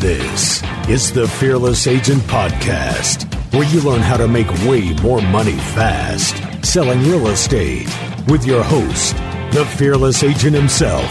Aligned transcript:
This 0.00 0.62
is 0.88 1.12
the 1.12 1.28
Fearless 1.28 1.86
Agent 1.86 2.22
Podcast, 2.22 3.30
where 3.52 3.68
you 3.68 3.82
learn 3.82 4.00
how 4.00 4.16
to 4.16 4.26
make 4.26 4.48
way 4.64 4.94
more 5.02 5.20
money 5.20 5.58
fast 5.74 6.64
selling 6.64 7.02
real 7.02 7.26
estate 7.26 7.86
with 8.26 8.46
your 8.46 8.62
host, 8.62 9.14
the 9.52 9.66
Fearless 9.76 10.22
Agent 10.22 10.56
himself, 10.56 11.04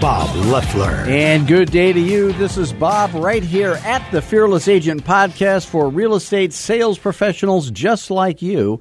Bob 0.00 0.34
Loeffler. 0.46 1.04
And 1.06 1.46
good 1.46 1.70
day 1.70 1.92
to 1.92 2.00
you. 2.00 2.32
This 2.32 2.56
is 2.56 2.72
Bob 2.72 3.14
right 3.14 3.44
here 3.44 3.74
at 3.84 4.10
the 4.10 4.20
Fearless 4.20 4.66
Agent 4.66 5.04
Podcast 5.04 5.66
for 5.66 5.88
real 5.88 6.16
estate 6.16 6.52
sales 6.52 6.98
professionals 6.98 7.70
just 7.70 8.10
like 8.10 8.42
you 8.42 8.80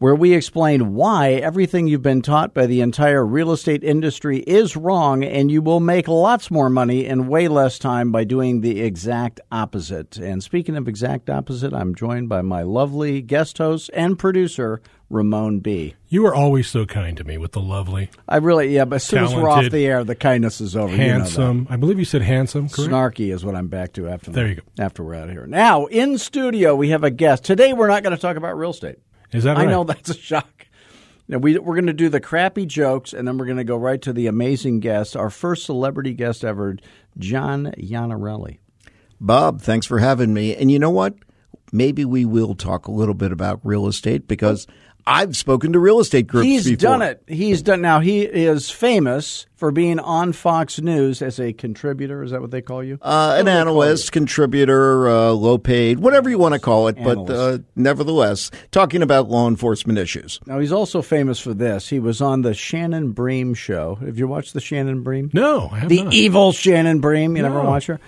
where 0.00 0.14
we 0.14 0.32
explain 0.32 0.94
why 0.94 1.32
everything 1.32 1.86
you've 1.86 2.00
been 2.00 2.22
taught 2.22 2.54
by 2.54 2.64
the 2.64 2.80
entire 2.80 3.24
real 3.24 3.52
estate 3.52 3.84
industry 3.84 4.38
is 4.38 4.74
wrong 4.74 5.22
and 5.22 5.50
you 5.50 5.60
will 5.60 5.78
make 5.78 6.08
lots 6.08 6.50
more 6.50 6.70
money 6.70 7.04
in 7.04 7.28
way 7.28 7.46
less 7.48 7.78
time 7.78 8.10
by 8.10 8.24
doing 8.24 8.62
the 8.62 8.80
exact 8.80 9.40
opposite. 9.52 10.16
And 10.16 10.42
speaking 10.42 10.74
of 10.74 10.88
exact 10.88 11.28
opposite, 11.28 11.74
I'm 11.74 11.94
joined 11.94 12.30
by 12.30 12.40
my 12.40 12.62
lovely 12.62 13.20
guest 13.20 13.58
host 13.58 13.90
and 13.92 14.18
producer, 14.18 14.80
Ramon 15.10 15.60
B. 15.60 15.96
You 16.08 16.24
are 16.24 16.34
always 16.34 16.66
so 16.66 16.86
kind 16.86 17.14
to 17.18 17.24
me 17.24 17.36
with 17.36 17.52
the 17.52 17.60
lovely. 17.60 18.08
I 18.26 18.38
really, 18.38 18.74
yeah, 18.74 18.86
but 18.86 18.96
as 18.96 19.04
soon 19.04 19.24
as 19.24 19.34
we're 19.34 19.50
off 19.50 19.68
the 19.68 19.86
air, 19.86 20.02
the 20.02 20.14
kindness 20.14 20.62
is 20.62 20.74
over. 20.76 20.96
Handsome. 20.96 21.58
You 21.58 21.64
know 21.64 21.66
I 21.68 21.76
believe 21.76 21.98
you 21.98 22.06
said 22.06 22.22
handsome, 22.22 22.70
correct? 22.70 22.90
Snarky 22.90 23.34
is 23.34 23.44
what 23.44 23.54
I'm 23.54 23.68
back 23.68 23.92
to 23.94 24.08
after 24.08 24.30
There 24.30 24.48
you 24.48 24.54
go. 24.54 24.62
After 24.78 25.04
we're 25.04 25.16
out 25.16 25.24
of 25.24 25.32
here. 25.32 25.46
Now, 25.46 25.84
in 25.86 26.16
studio, 26.16 26.74
we 26.74 26.88
have 26.88 27.04
a 27.04 27.10
guest. 27.10 27.44
Today, 27.44 27.74
we're 27.74 27.88
not 27.88 28.02
going 28.02 28.16
to 28.16 28.22
talk 28.22 28.38
about 28.38 28.56
real 28.56 28.70
estate. 28.70 28.96
Is 29.32 29.44
that 29.44 29.56
right? 29.56 29.68
I 29.68 29.70
know 29.70 29.84
that's 29.84 30.10
a 30.10 30.14
shock. 30.14 30.66
Now 31.28 31.38
we, 31.38 31.58
we're 31.58 31.76
going 31.76 31.86
to 31.86 31.92
do 31.92 32.08
the 32.08 32.20
crappy 32.20 32.66
jokes, 32.66 33.12
and 33.12 33.26
then 33.26 33.38
we're 33.38 33.46
going 33.46 33.56
to 33.58 33.64
go 33.64 33.76
right 33.76 34.02
to 34.02 34.12
the 34.12 34.26
amazing 34.26 34.80
guest, 34.80 35.16
our 35.16 35.30
first 35.30 35.64
celebrity 35.64 36.12
guest 36.12 36.44
ever, 36.44 36.76
John 37.18 37.72
Iannarelli. 37.78 38.58
Bob, 39.20 39.60
thanks 39.60 39.86
for 39.86 39.98
having 39.98 40.34
me. 40.34 40.56
And 40.56 40.70
you 40.70 40.78
know 40.78 40.90
what? 40.90 41.14
Maybe 41.72 42.04
we 42.04 42.24
will 42.24 42.54
talk 42.54 42.88
a 42.88 42.90
little 42.90 43.14
bit 43.14 43.30
about 43.30 43.60
real 43.62 43.86
estate 43.86 44.26
because 44.26 44.66
I've 45.06 45.36
spoken 45.36 45.72
to 45.72 45.78
real 45.78 46.00
estate 46.00 46.26
groups 46.26 46.46
He's 46.46 46.64
before. 46.64 46.76
done 46.76 47.02
it. 47.02 47.22
He's 47.26 47.62
done. 47.62 47.80
Now 47.80 48.00
he 48.00 48.22
is 48.22 48.70
famous 48.70 49.46
for 49.56 49.70
being 49.70 49.98
on 49.98 50.32
Fox 50.32 50.80
News 50.80 51.22
as 51.22 51.38
a 51.38 51.52
contributor. 51.52 52.22
Is 52.22 52.30
that 52.30 52.40
what 52.40 52.50
they 52.50 52.62
call 52.62 52.82
you? 52.82 52.98
Uh, 53.02 53.36
an 53.38 53.48
analyst, 53.48 54.12
contributor, 54.12 55.08
uh, 55.08 55.30
low 55.32 55.58
paid, 55.58 55.98
whatever 55.98 56.30
you 56.30 56.38
want 56.38 56.54
to 56.54 56.60
call 56.60 56.88
it, 56.88 56.96
but 57.02 57.28
uh, 57.30 57.58
nevertheless, 57.76 58.50
talking 58.70 59.02
about 59.02 59.28
law 59.28 59.48
enforcement 59.48 59.98
issues. 59.98 60.40
Now 60.46 60.58
he's 60.58 60.72
also 60.72 61.02
famous 61.02 61.40
for 61.40 61.54
this. 61.54 61.88
He 61.88 61.98
was 62.00 62.20
on 62.20 62.42
the 62.42 62.54
Shannon 62.54 63.12
Bream 63.12 63.54
show. 63.54 63.96
Have 63.96 64.18
you 64.18 64.26
watched 64.28 64.54
the 64.54 64.60
Shannon 64.60 65.02
Bream? 65.02 65.30
No, 65.32 65.68
I 65.72 65.80
have 65.80 65.88
the 65.88 66.04
not. 66.04 66.14
evil 66.14 66.52
Shannon 66.52 67.00
Bream. 67.00 67.36
You 67.36 67.42
never 67.42 67.60
watch 67.62 67.86
her. 67.86 68.00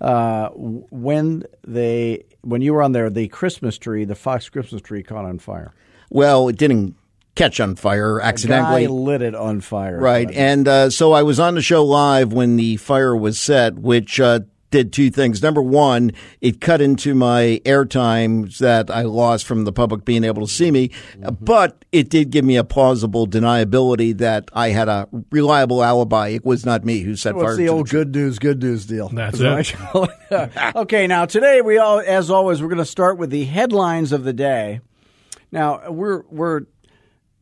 Uh, 0.00 0.50
when 0.50 1.42
they 1.66 2.24
when 2.42 2.62
you 2.62 2.72
were 2.72 2.82
on 2.82 2.92
there, 2.92 3.10
the 3.10 3.26
Christmas 3.28 3.78
tree, 3.78 4.04
the 4.04 4.14
Fox 4.14 4.48
Christmas 4.48 4.80
tree, 4.80 5.02
caught 5.02 5.24
on 5.24 5.38
fire. 5.38 5.72
Well, 6.10 6.48
it 6.48 6.56
didn't 6.56 6.94
catch 7.34 7.60
on 7.60 7.76
fire 7.76 8.20
accidentally. 8.20 8.86
guy 8.86 8.92
lit 8.92 9.22
it 9.22 9.34
on 9.34 9.60
fire. 9.60 9.98
Right. 9.98 10.30
And 10.32 10.66
uh, 10.66 10.90
so 10.90 11.12
I 11.12 11.22
was 11.22 11.38
on 11.38 11.54
the 11.54 11.62
show 11.62 11.84
live 11.84 12.32
when 12.32 12.56
the 12.56 12.76
fire 12.78 13.16
was 13.16 13.38
set, 13.38 13.74
which 13.78 14.18
uh, 14.18 14.40
did 14.70 14.92
two 14.92 15.08
things. 15.10 15.42
Number 15.42 15.62
one, 15.62 16.12
it 16.40 16.60
cut 16.60 16.80
into 16.80 17.14
my 17.14 17.60
airtime 17.64 18.56
that 18.58 18.90
I 18.90 19.02
lost 19.02 19.46
from 19.46 19.64
the 19.64 19.72
public 19.72 20.04
being 20.04 20.24
able 20.24 20.46
to 20.46 20.52
see 20.52 20.70
me, 20.70 20.90
Uh, 21.24 21.30
but 21.30 21.84
it 21.92 22.10
did 22.10 22.30
give 22.30 22.44
me 22.44 22.56
a 22.56 22.64
plausible 22.64 23.26
deniability 23.26 24.18
that 24.18 24.50
I 24.52 24.70
had 24.70 24.88
a 24.88 25.08
reliable 25.30 25.82
alibi. 25.82 26.28
It 26.28 26.44
was 26.44 26.66
not 26.66 26.84
me 26.84 27.00
who 27.00 27.16
set 27.16 27.34
fire 27.34 27.44
What's 27.44 27.56
the 27.56 27.66
to 27.66 27.72
old 27.72 27.86
the 27.86 27.90
good 27.92 28.14
news, 28.14 28.38
good 28.38 28.62
news 28.62 28.84
deal? 28.84 29.08
That's 29.10 29.38
Is 29.40 29.74
what 29.74 30.08
it. 30.10 30.12
I 30.32 30.44
it. 30.66 30.76
okay, 30.76 31.06
now 31.06 31.24
today 31.24 31.62
we 31.62 31.78
all, 31.78 32.00
as 32.00 32.30
always, 32.30 32.60
we're 32.60 32.68
going 32.68 32.78
to 32.78 32.84
start 32.84 33.16
with 33.16 33.30
the 33.30 33.44
headlines 33.44 34.12
of 34.12 34.24
the 34.24 34.32
day. 34.32 34.80
Now 35.52 35.90
we're 35.90 36.22
we're 36.30 36.62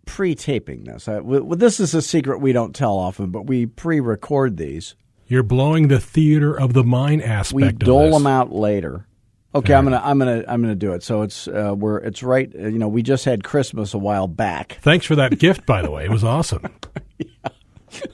pre-taping 0.04 0.84
this. 0.84 1.08
I, 1.08 1.16
w- 1.16 1.54
this 1.56 1.80
is 1.80 1.94
a 1.94 2.02
secret 2.02 2.40
we 2.40 2.52
don't 2.52 2.74
tell 2.74 2.96
often, 2.96 3.30
but 3.30 3.46
we 3.46 3.66
pre-record 3.66 4.56
these. 4.56 4.94
You're 5.26 5.42
blowing 5.42 5.88
the 5.88 5.98
theater 5.98 6.58
of 6.58 6.72
the 6.72 6.84
mind 6.84 7.22
aspect 7.22 7.54
We 7.54 7.72
dole 7.72 8.12
them 8.12 8.26
out 8.28 8.52
later. 8.52 9.06
Okay, 9.54 9.68
Fair 9.68 9.76
I'm 9.78 9.84
gonna 9.84 10.00
I'm 10.04 10.18
gonna 10.18 10.44
I'm 10.46 10.60
gonna 10.62 10.74
do 10.74 10.92
it. 10.92 11.02
So 11.02 11.22
it's 11.22 11.48
uh, 11.48 11.74
we're 11.76 11.98
it's 11.98 12.22
right. 12.22 12.52
uh, 12.54 12.68
You 12.68 12.78
know, 12.78 12.88
we 12.88 13.02
just 13.02 13.24
had 13.24 13.42
Christmas 13.42 13.94
a 13.94 13.98
while 13.98 14.28
back. 14.28 14.78
Thanks 14.82 15.06
for 15.06 15.16
that 15.16 15.38
gift, 15.38 15.66
by 15.66 15.82
the 15.82 15.90
way. 15.90 16.04
It 16.04 16.10
was 16.10 16.24
awesome. 16.24 16.62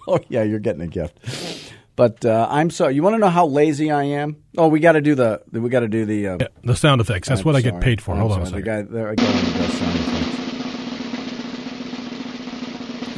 Oh 0.06 0.20
yeah, 0.28 0.44
you're 0.44 0.60
getting 0.60 0.82
a 0.82 0.86
gift. 0.86 1.71
But 1.94 2.24
uh, 2.24 2.46
I'm 2.50 2.70
so. 2.70 2.88
You 2.88 3.02
want 3.02 3.14
to 3.14 3.18
know 3.18 3.28
how 3.28 3.46
lazy 3.46 3.90
I 3.90 4.04
am? 4.04 4.36
Oh, 4.56 4.68
we 4.68 4.80
got 4.80 4.92
to 4.92 5.02
do 5.02 5.14
the. 5.14 5.42
We 5.52 5.68
got 5.68 5.80
to 5.80 5.88
do 5.88 6.06
the. 6.06 6.26
Uh, 6.28 6.36
Yeah, 6.40 6.48
the 6.64 6.74
sound 6.76 7.00
effects. 7.02 7.28
That's 7.28 7.42
I'm 7.42 7.44
what 7.44 7.56
I 7.56 7.60
get 7.60 7.80
paid 7.80 8.00
for. 8.00 8.12
I'm 8.12 8.18
Hold 8.20 8.32
on 8.32 8.42
a 8.42 8.46
second. 8.46 8.60
The 8.60 8.66
guy, 8.66 8.82
the 8.82 9.14
guy 9.14 9.24
who 9.24 9.58
does 9.58 9.72
sound 9.74 9.96
effects. 9.98 10.32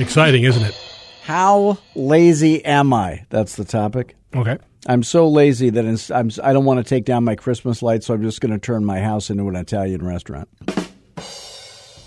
Exciting, 0.00 0.42
isn't 0.44 0.62
it? 0.64 0.74
How 1.22 1.78
lazy 1.94 2.64
am 2.64 2.92
I? 2.92 3.24
That's 3.30 3.54
the 3.56 3.64
topic. 3.64 4.16
Okay. 4.34 4.58
I'm 4.86 5.02
so 5.02 5.28
lazy 5.28 5.70
that 5.70 5.86
I'm, 6.12 6.30
I 6.42 6.52
don't 6.52 6.64
want 6.66 6.78
to 6.78 6.84
take 6.84 7.04
down 7.06 7.24
my 7.24 7.36
Christmas 7.36 7.80
lights, 7.80 8.04
so 8.06 8.12
I'm 8.14 8.20
just 8.22 8.40
going 8.42 8.52
to 8.52 8.58
turn 8.58 8.84
my 8.84 9.00
house 9.00 9.30
into 9.30 9.48
an 9.48 9.56
Italian 9.56 10.04
restaurant. 10.04 10.48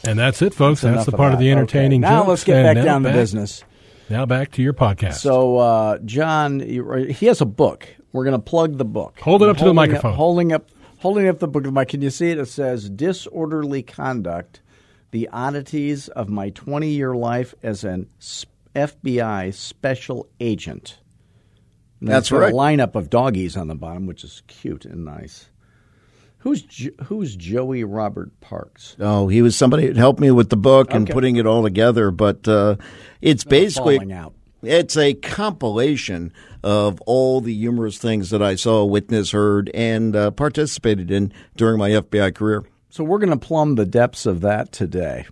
And 0.03 0.19
that's 0.19 0.41
it, 0.43 0.53
folks. 0.53 0.81
That's, 0.81 0.93
Enough 0.93 1.05
the 1.07 1.11
part 1.13 1.33
of 1.33 1.39
that. 1.39 1.43
the 1.45 1.49
Okay, 1.51 1.57
entertaining 1.59 2.01
Now 2.01 2.19
jokes. 2.19 2.29
let's 2.29 2.43
get 2.43 2.61
back 2.63 2.77
now 2.77 2.83
down 2.83 3.03
to 3.03 3.11
business. 3.13 3.63
Now 4.09 4.25
back 4.25 4.51
to 4.53 4.61
your 4.61 4.73
podcast. 4.73 5.15
So, 5.15 5.57
uh, 5.57 5.97
John, 5.99 6.59
he 6.59 7.25
has 7.25 7.41
a 7.41 7.45
book. 7.45 7.87
We're 8.13 8.23
going 8.23 8.33
to 8.37 8.39
plug 8.41 8.77
the 8.77 8.85
book. 8.85 9.19
Hold 9.19 9.43
it 9.43 9.49
up 9.49 9.57
to 9.57 9.65
the 9.65 9.65
Holding 9.73 9.75
microphone. 9.75 10.13
holding 10.13 10.51
up, 10.53 10.69
holding 10.99 11.27
up 11.27 11.39
the 11.39 11.47
book. 11.47 11.65
of 11.67 11.73
Mike, 11.73 11.89
can 11.89 12.01
you 12.01 12.09
see 12.09 12.31
it? 12.31 12.37
It 12.39 12.47
says 12.47 12.89
"Disorderly 12.89 13.83
Conduct: 13.83 14.61
The 15.11 15.27
Oddities 15.29 16.07
of 16.09 16.29
My 16.29 16.51
20-Year 16.51 17.15
Life 17.15 17.53
as 17.61 17.83
an 17.83 18.07
FBI 18.73 19.53
Special 19.53 20.27
Agent." 20.39 20.99
And 21.99 22.09
That's 22.09 22.31
right. 22.31 22.53
A 22.53 22.55
lineup 22.55 22.95
of 22.95 23.09
doggies 23.09 23.57
on 23.57 23.67
the 23.67 23.75
bottom, 23.75 24.05
which 24.05 24.23
is 24.23 24.41
cute 24.47 24.85
and 24.85 25.03
nice. 25.03 25.49
Who's 26.39 26.61
jo- 26.61 26.91
who's 27.05 27.35
Joey 27.35 27.83
Robert 27.83 28.39
Parks? 28.41 28.95
Oh, 28.99 29.27
he 29.27 29.41
was 29.41 29.55
somebody 29.55 29.87
that 29.87 29.97
helped 29.97 30.19
me 30.19 30.31
with 30.31 30.49
the 30.49 30.57
book 30.57 30.93
and 30.93 31.09
putting 31.09 31.35
it 31.35 31.45
all 31.45 31.63
together. 31.63 32.11
But 32.11 32.47
uh, 32.47 32.75
it's 33.21 33.43
basically 33.43 33.99
it's 34.61 34.97
a 34.97 35.13
compilation 35.15 36.31
of 36.63 37.01
all 37.01 37.41
the 37.41 37.53
humorous 37.53 37.97
things 37.97 38.29
that 38.29 38.41
I 38.41 38.55
saw, 38.55 38.85
witnessed, 38.85 39.31
heard, 39.31 39.69
and 39.73 40.15
uh, 40.15 40.31
participated 40.31 41.11
in 41.11 41.33
during 41.55 41.77
my 41.79 41.89
FBI 41.89 42.33
career. 42.35 42.65
So 42.89 43.03
we're 43.03 43.19
going 43.19 43.29
to 43.29 43.37
plumb 43.37 43.75
the 43.75 43.85
depths 43.85 44.25
of 44.25 44.41
that 44.41 44.71
today. 44.71 45.25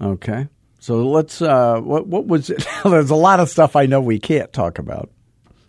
Okay. 0.00 0.48
So 0.78 1.08
let's. 1.08 1.40
Uh, 1.40 1.80
what 1.80 2.06
what 2.06 2.26
was 2.26 2.50
it? 2.50 2.66
There's 2.84 3.10
a 3.10 3.14
lot 3.14 3.40
of 3.40 3.48
stuff 3.48 3.76
I 3.76 3.86
know 3.86 4.00
we 4.00 4.18
can't 4.18 4.52
talk 4.52 4.78
about. 4.78 5.10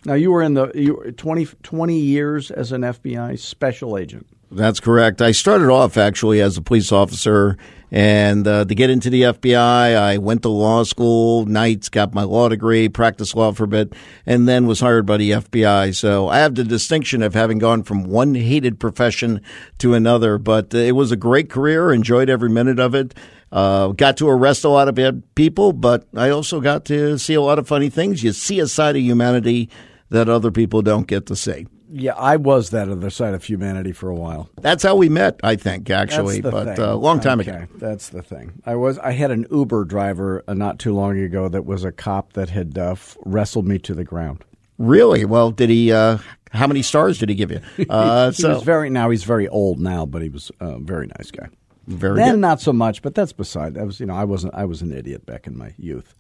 Now 0.05 0.15
you 0.15 0.31
were 0.31 0.41
in 0.41 0.53
the 0.55 0.71
you 0.73 0.95
were 0.95 1.11
20, 1.11 1.45
20 1.63 1.99
years 1.99 2.51
as 2.51 2.71
an 2.71 2.81
FBI 2.81 3.39
special 3.39 3.97
agent. 3.97 4.27
That's 4.55 4.79
correct. 4.79 5.21
I 5.21 5.31
started 5.31 5.69
off 5.69 5.97
actually 5.97 6.39
as 6.39 6.57
a 6.57 6.61
police 6.61 6.91
officer, 6.91 7.57
and 7.89 8.47
uh, 8.47 8.65
to 8.65 8.75
get 8.75 8.91
into 8.91 9.09
the 9.09 9.23
FBI, 9.23 9.95
I 9.95 10.17
went 10.19 10.43
to 10.43 10.49
law 10.49 10.83
school, 10.83 11.45
nights, 11.45 11.89
got 11.89 12.13
my 12.13 12.21
law 12.23 12.49
degree, 12.49 12.87
practiced 12.87 13.35
law 13.35 13.51
for 13.51 13.63
a 13.63 13.67
bit, 13.67 13.93
and 14.27 14.47
then 14.47 14.67
was 14.67 14.79
hired 14.79 15.07
by 15.07 15.17
the 15.17 15.31
FBI. 15.31 15.95
So 15.95 16.27
I 16.27 16.39
have 16.39 16.53
the 16.53 16.63
distinction 16.63 17.23
of 17.23 17.33
having 17.33 17.57
gone 17.57 17.81
from 17.81 18.03
one 18.03 18.35
hated 18.35 18.79
profession 18.79 19.41
to 19.79 19.95
another, 19.95 20.37
but 20.37 20.73
it 20.73 20.95
was 20.95 21.11
a 21.11 21.17
great 21.17 21.49
career. 21.49 21.91
Enjoyed 21.91 22.29
every 22.29 22.49
minute 22.49 22.79
of 22.79 22.93
it. 22.93 23.15
Uh, 23.51 23.87
got 23.89 24.17
to 24.17 24.29
arrest 24.29 24.63
a 24.63 24.69
lot 24.69 24.87
of 24.87 24.95
bad 24.95 25.23
people, 25.33 25.73
but 25.73 26.07
I 26.15 26.29
also 26.29 26.61
got 26.61 26.85
to 26.85 27.17
see 27.17 27.33
a 27.33 27.41
lot 27.41 27.59
of 27.59 27.67
funny 27.67 27.89
things. 27.89 28.23
You 28.23 28.33
see 28.33 28.59
a 28.59 28.67
side 28.67 28.95
of 28.95 29.01
humanity 29.01 29.69
that 30.09 30.29
other 30.29 30.51
people 30.51 30.83
don't 30.83 31.07
get 31.07 31.25
to 31.27 31.35
see. 31.35 31.65
Yeah, 31.95 32.13
I 32.15 32.37
was 32.37 32.71
that 32.71 32.89
other 32.89 33.11
side 33.11 33.35
of 33.35 33.43
humanity 33.43 33.91
for 33.91 34.09
a 34.09 34.15
while. 34.15 34.49
That's 34.59 34.81
how 34.81 34.95
we 34.95 35.09
met, 35.09 35.39
I 35.43 35.55
think, 35.55 35.89
actually, 35.91 36.41
but 36.41 36.75
thing. 36.75 36.79
uh, 36.79 36.93
a 36.93 36.95
long 36.95 37.19
time 37.19 37.39
Okay, 37.39 37.51
ago. 37.51 37.67
That's 37.75 38.09
the 38.09 38.23
thing. 38.23 38.61
I 38.65 38.75
was 38.75 38.97
I 38.99 39.11
had 39.11 39.29
an 39.29 39.45
Uber 39.51 39.85
driver 39.85 40.43
uh, 40.47 40.55
not 40.55 40.79
too 40.79 40.93
long 40.95 41.19
ago 41.19 41.47
that 41.49 41.65
was 41.65 41.83
a 41.83 41.91
cop 41.91 42.33
that 42.33 42.49
had 42.49 42.77
uh, 42.79 42.91
f- 42.93 43.15
wrestled 43.25 43.67
me 43.67 43.77
to 43.79 43.93
the 43.93 44.03
ground. 44.03 44.43
Really? 44.79 45.23
Well, 45.23 45.51
did 45.51 45.69
he? 45.69 45.91
Uh, 45.91 46.17
how 46.51 46.65
many 46.67 46.81
stars 46.81 47.19
did 47.19 47.29
he 47.29 47.35
give 47.35 47.51
you? 47.51 47.59
Uh, 47.89 48.31
he 48.31 48.41
so 48.41 48.55
was 48.55 48.63
very 48.63 48.89
now 48.89 49.09
he's 49.11 49.23
very 49.23 49.47
old 49.47 49.79
now, 49.79 50.05
but 50.05 50.21
he 50.23 50.29
was 50.29 50.51
a 50.59 50.79
very 50.79 51.05
nice 51.19 51.29
guy. 51.31 51.47
very 51.87 52.15
then 52.15 52.35
good. 52.35 52.39
not 52.41 52.59
so 52.59 52.73
much, 52.73 53.01
but 53.03 53.13
that's 53.13 53.33
beside. 53.33 53.77
I 53.77 53.83
was 53.83 53.99
you 53.99 54.07
know 54.07 54.15
I 54.15 54.23
wasn't 54.23 54.55
I 54.55 54.65
was 54.65 54.81
an 54.81 54.91
idiot 54.91 55.25
back 55.27 55.45
in 55.45 55.55
my 55.57 55.73
youth. 55.77 56.15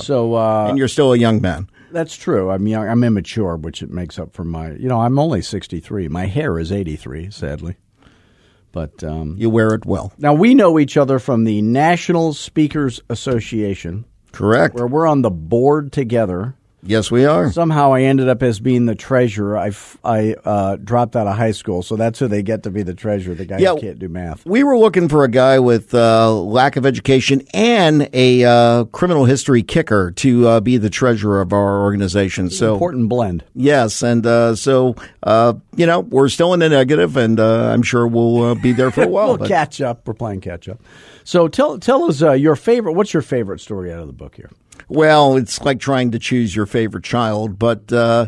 So 0.00 0.34
uh, 0.34 0.66
and 0.68 0.78
you're 0.78 0.88
still 0.88 1.12
a 1.12 1.18
young 1.18 1.40
man. 1.40 1.68
that's 1.92 2.16
true. 2.16 2.50
I'm 2.50 2.66
young. 2.66 2.88
I'm 2.88 3.04
immature, 3.04 3.56
which 3.56 3.82
it 3.82 3.90
makes 3.90 4.18
up 4.18 4.32
for 4.34 4.44
my. 4.44 4.72
You 4.72 4.88
know, 4.88 5.00
I'm 5.00 5.18
only 5.18 5.42
63. 5.42 6.08
My 6.08 6.26
hair 6.26 6.58
is 6.58 6.72
83, 6.72 7.30
sadly. 7.30 7.76
But 8.72 9.04
um, 9.04 9.36
You 9.38 9.50
wear 9.50 9.68
it 9.74 9.86
well. 9.86 10.12
now 10.18 10.34
we 10.34 10.54
know 10.54 10.78
each 10.80 10.96
other 10.96 11.18
from 11.20 11.44
the 11.44 11.62
National 11.62 12.32
Speakers 12.32 13.00
Association, 13.08 14.04
Correct. 14.32 14.74
where 14.74 14.88
we're 14.88 15.06
on 15.06 15.22
the 15.22 15.30
board 15.30 15.92
together. 15.92 16.56
Yes, 16.86 17.10
we 17.10 17.24
are. 17.24 17.50
Somehow 17.50 17.94
I 17.94 18.02
ended 18.02 18.28
up 18.28 18.42
as 18.42 18.60
being 18.60 18.84
the 18.86 18.94
treasurer. 18.94 19.56
I 19.56 20.34
uh, 20.44 20.76
dropped 20.76 21.16
out 21.16 21.26
of 21.26 21.34
high 21.36 21.52
school, 21.52 21.82
so 21.82 21.96
that's 21.96 22.18
who 22.18 22.28
they 22.28 22.42
get 22.42 22.62
to 22.64 22.70
be 22.70 22.82
the 22.82 22.92
treasurer. 22.94 23.34
The 23.34 23.46
guy 23.46 23.58
Yeah. 23.58 23.70
who 23.74 23.80
can't 23.80 23.98
do 23.98 24.08
math. 24.08 24.44
We 24.44 24.62
were 24.64 24.76
looking 24.76 25.08
for 25.08 25.24
a 25.24 25.28
guy 25.28 25.58
with 25.58 25.94
uh, 25.94 26.32
lack 26.34 26.76
of 26.76 26.84
education 26.84 27.42
and 27.54 28.08
a 28.12 28.44
uh, 28.44 28.84
criminal 28.84 29.24
history 29.24 29.62
kicker 29.62 30.10
to 30.12 30.46
uh, 30.46 30.60
be 30.60 30.76
the 30.76 30.90
treasurer 30.90 31.40
of 31.40 31.52
our 31.54 31.80
organization. 31.82 32.50
So 32.50 32.74
Important 32.74 33.08
blend. 33.08 33.44
yes, 33.54 34.02
and 34.02 34.26
uh, 34.26 34.54
so 34.54 34.94
uh, 35.22 35.54
you 35.76 35.86
know 35.86 36.00
we're 36.00 36.28
still 36.28 36.52
in 36.52 36.60
the 36.60 36.68
negative, 36.68 37.16
and 37.16 37.40
uh, 37.40 37.70
I'm 37.72 37.82
sure 37.82 38.06
we'll 38.06 38.42
uh, 38.42 38.54
be 38.56 38.72
there 38.72 38.90
for 38.90 39.04
a 39.04 39.08
while. 39.08 39.28
we'll 39.28 39.36
but- 39.38 39.48
catch 39.48 39.80
up. 39.80 40.06
We're 40.06 40.14
playing 40.14 40.42
catch 40.42 40.68
up. 40.68 40.80
So 41.24 41.48
tell 41.48 41.78
tell 41.78 42.04
us 42.04 42.20
your 42.20 42.56
favorite. 42.56 42.92
What's 42.92 43.14
your 43.14 43.22
favorite 43.22 43.60
story 43.60 43.90
out 43.90 44.00
of 44.00 44.06
the 44.06 44.12
book 44.12 44.36
here? 44.36 44.50
Well, 44.88 45.36
it's 45.36 45.60
like 45.62 45.80
trying 45.80 46.10
to 46.12 46.18
choose 46.18 46.54
your 46.54 46.66
favorite 46.66 47.04
child, 47.04 47.58
but 47.58 47.92
uh, 47.92 48.26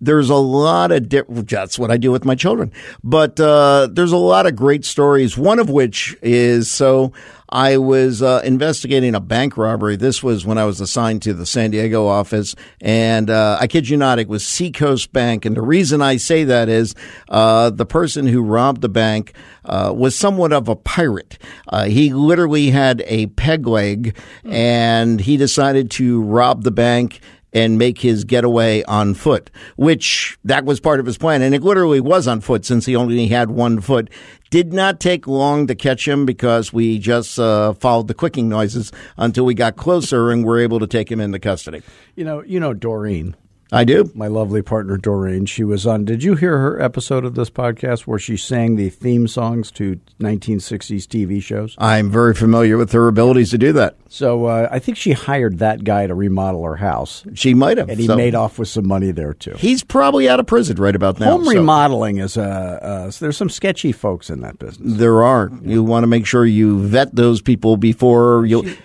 there's 0.00 0.30
a 0.30 0.36
lot 0.36 0.92
of 0.92 1.08
di- 1.08 1.22
that's 1.28 1.78
what 1.78 1.90
I 1.90 1.96
do 1.96 2.12
with 2.12 2.24
my 2.24 2.34
children. 2.34 2.72
But 3.02 3.40
uh, 3.40 3.88
there's 3.90 4.12
a 4.12 4.16
lot 4.16 4.46
of 4.46 4.54
great 4.56 4.84
stories. 4.84 5.36
One 5.36 5.58
of 5.58 5.68
which 5.68 6.16
is 6.22 6.70
so 6.70 7.12
I 7.48 7.76
was 7.76 8.22
uh, 8.22 8.42
investigating 8.44 9.14
a 9.14 9.20
bank 9.20 9.56
robbery. 9.56 9.96
This 9.96 10.22
was 10.22 10.44
when 10.44 10.58
I 10.58 10.64
was 10.64 10.80
assigned 10.80 11.22
to 11.22 11.34
the 11.34 11.46
San 11.46 11.70
Diego 11.70 12.06
office, 12.06 12.54
and 12.80 13.30
uh, 13.30 13.58
I 13.60 13.66
kid 13.66 13.88
you 13.88 13.96
not, 13.96 14.18
it 14.18 14.28
was 14.28 14.46
Seacoast 14.46 15.12
Bank. 15.12 15.44
And 15.44 15.56
the 15.56 15.62
reason 15.62 16.02
I 16.02 16.16
say 16.16 16.44
that 16.44 16.68
is 16.68 16.94
uh, 17.28 17.70
the 17.70 17.86
person 17.86 18.26
who 18.26 18.42
robbed 18.42 18.80
the 18.80 18.88
bank 18.88 19.32
uh, 19.64 19.92
was 19.94 20.16
somewhat 20.16 20.52
of 20.52 20.68
a 20.68 20.76
pirate. 20.76 21.38
Uh, 21.68 21.84
he 21.84 22.12
literally 22.12 22.70
had 22.70 23.02
a 23.06 23.26
peg 23.28 23.66
leg, 23.66 24.16
and 24.44 25.20
he 25.20 25.36
decided 25.36 25.90
to 25.92 26.22
rob 26.22 26.62
the 26.62 26.70
bank 26.70 27.20
and 27.52 27.78
make 27.78 28.00
his 28.00 28.24
getaway 28.24 28.82
on 28.84 29.14
foot, 29.14 29.50
which 29.76 30.38
that 30.44 30.64
was 30.64 30.80
part 30.80 31.00
of 31.00 31.06
his 31.06 31.16
plan. 31.18 31.42
And 31.42 31.54
it 31.54 31.62
literally 31.62 32.00
was 32.00 32.28
on 32.28 32.40
foot 32.40 32.64
since 32.64 32.86
he 32.86 32.96
only 32.96 33.26
had 33.28 33.50
one 33.50 33.80
foot. 33.80 34.10
Did 34.50 34.72
not 34.72 35.00
take 35.00 35.26
long 35.26 35.66
to 35.66 35.74
catch 35.74 36.06
him 36.06 36.26
because 36.26 36.72
we 36.72 36.98
just 36.98 37.38
uh, 37.38 37.72
followed 37.74 38.08
the 38.08 38.14
clicking 38.14 38.48
noises 38.48 38.92
until 39.16 39.44
we 39.44 39.54
got 39.54 39.76
closer 39.76 40.30
and 40.30 40.44
were 40.44 40.58
able 40.58 40.78
to 40.80 40.86
take 40.86 41.10
him 41.10 41.20
into 41.20 41.38
custody. 41.38 41.82
You 42.14 42.24
know, 42.24 42.42
you 42.44 42.60
know 42.60 42.74
Doreen. 42.74 43.34
I 43.72 43.84
do. 43.84 44.10
my 44.14 44.28
lovely 44.28 44.62
partner 44.62 44.96
Doreen. 44.96 45.44
She 45.46 45.64
was 45.64 45.86
on. 45.86 46.04
Did 46.04 46.22
you 46.22 46.36
hear 46.36 46.58
her 46.58 46.80
episode 46.80 47.24
of 47.24 47.34
this 47.34 47.50
podcast 47.50 48.02
where 48.02 48.18
she 48.18 48.36
sang 48.36 48.76
the 48.76 48.90
theme 48.90 49.26
songs 49.26 49.70
to 49.72 49.98
1960s 50.20 51.04
TV 51.06 51.42
shows? 51.42 51.74
I'm 51.78 52.10
very 52.10 52.34
familiar 52.34 52.76
with 52.76 52.92
her 52.92 53.08
abilities 53.08 53.50
to 53.50 53.58
do 53.58 53.72
that. 53.72 53.96
So 54.08 54.46
uh, 54.46 54.68
I 54.70 54.78
think 54.78 54.96
she 54.96 55.12
hired 55.12 55.58
that 55.58 55.82
guy 55.82 56.06
to 56.06 56.14
remodel 56.14 56.62
her 56.64 56.76
house, 56.76 57.24
She 57.34 57.54
might 57.54 57.78
have. 57.78 57.88
and 57.88 57.98
he 57.98 58.06
so- 58.06 58.16
made 58.16 58.34
off 58.36 58.58
with 58.58 58.68
some 58.68 58.86
money 58.86 59.10
there 59.10 59.34
too. 59.34 59.54
He's 59.58 59.82
probably 59.82 60.28
out 60.28 60.38
of 60.38 60.46
prison 60.46 60.76
right 60.76 60.94
about 60.94 61.18
now. 61.18 61.32
Home 61.32 61.44
so- 61.44 61.50
remodeling 61.50 62.18
is 62.18 62.36
a. 62.36 62.42
Uh, 62.46 63.10
there's 63.18 63.36
some 63.36 63.50
sketchy 63.50 63.90
folks 63.92 64.30
in 64.30 64.42
that 64.42 64.58
business. 64.58 64.96
There 64.98 65.24
are. 65.24 65.50
You 65.62 65.82
want 65.82 66.04
to 66.04 66.08
make 66.08 66.24
sure 66.26 66.46
you 66.46 66.78
vet 66.86 67.14
those 67.16 67.42
people 67.42 67.76
before 67.76 68.46
you. 68.46 68.76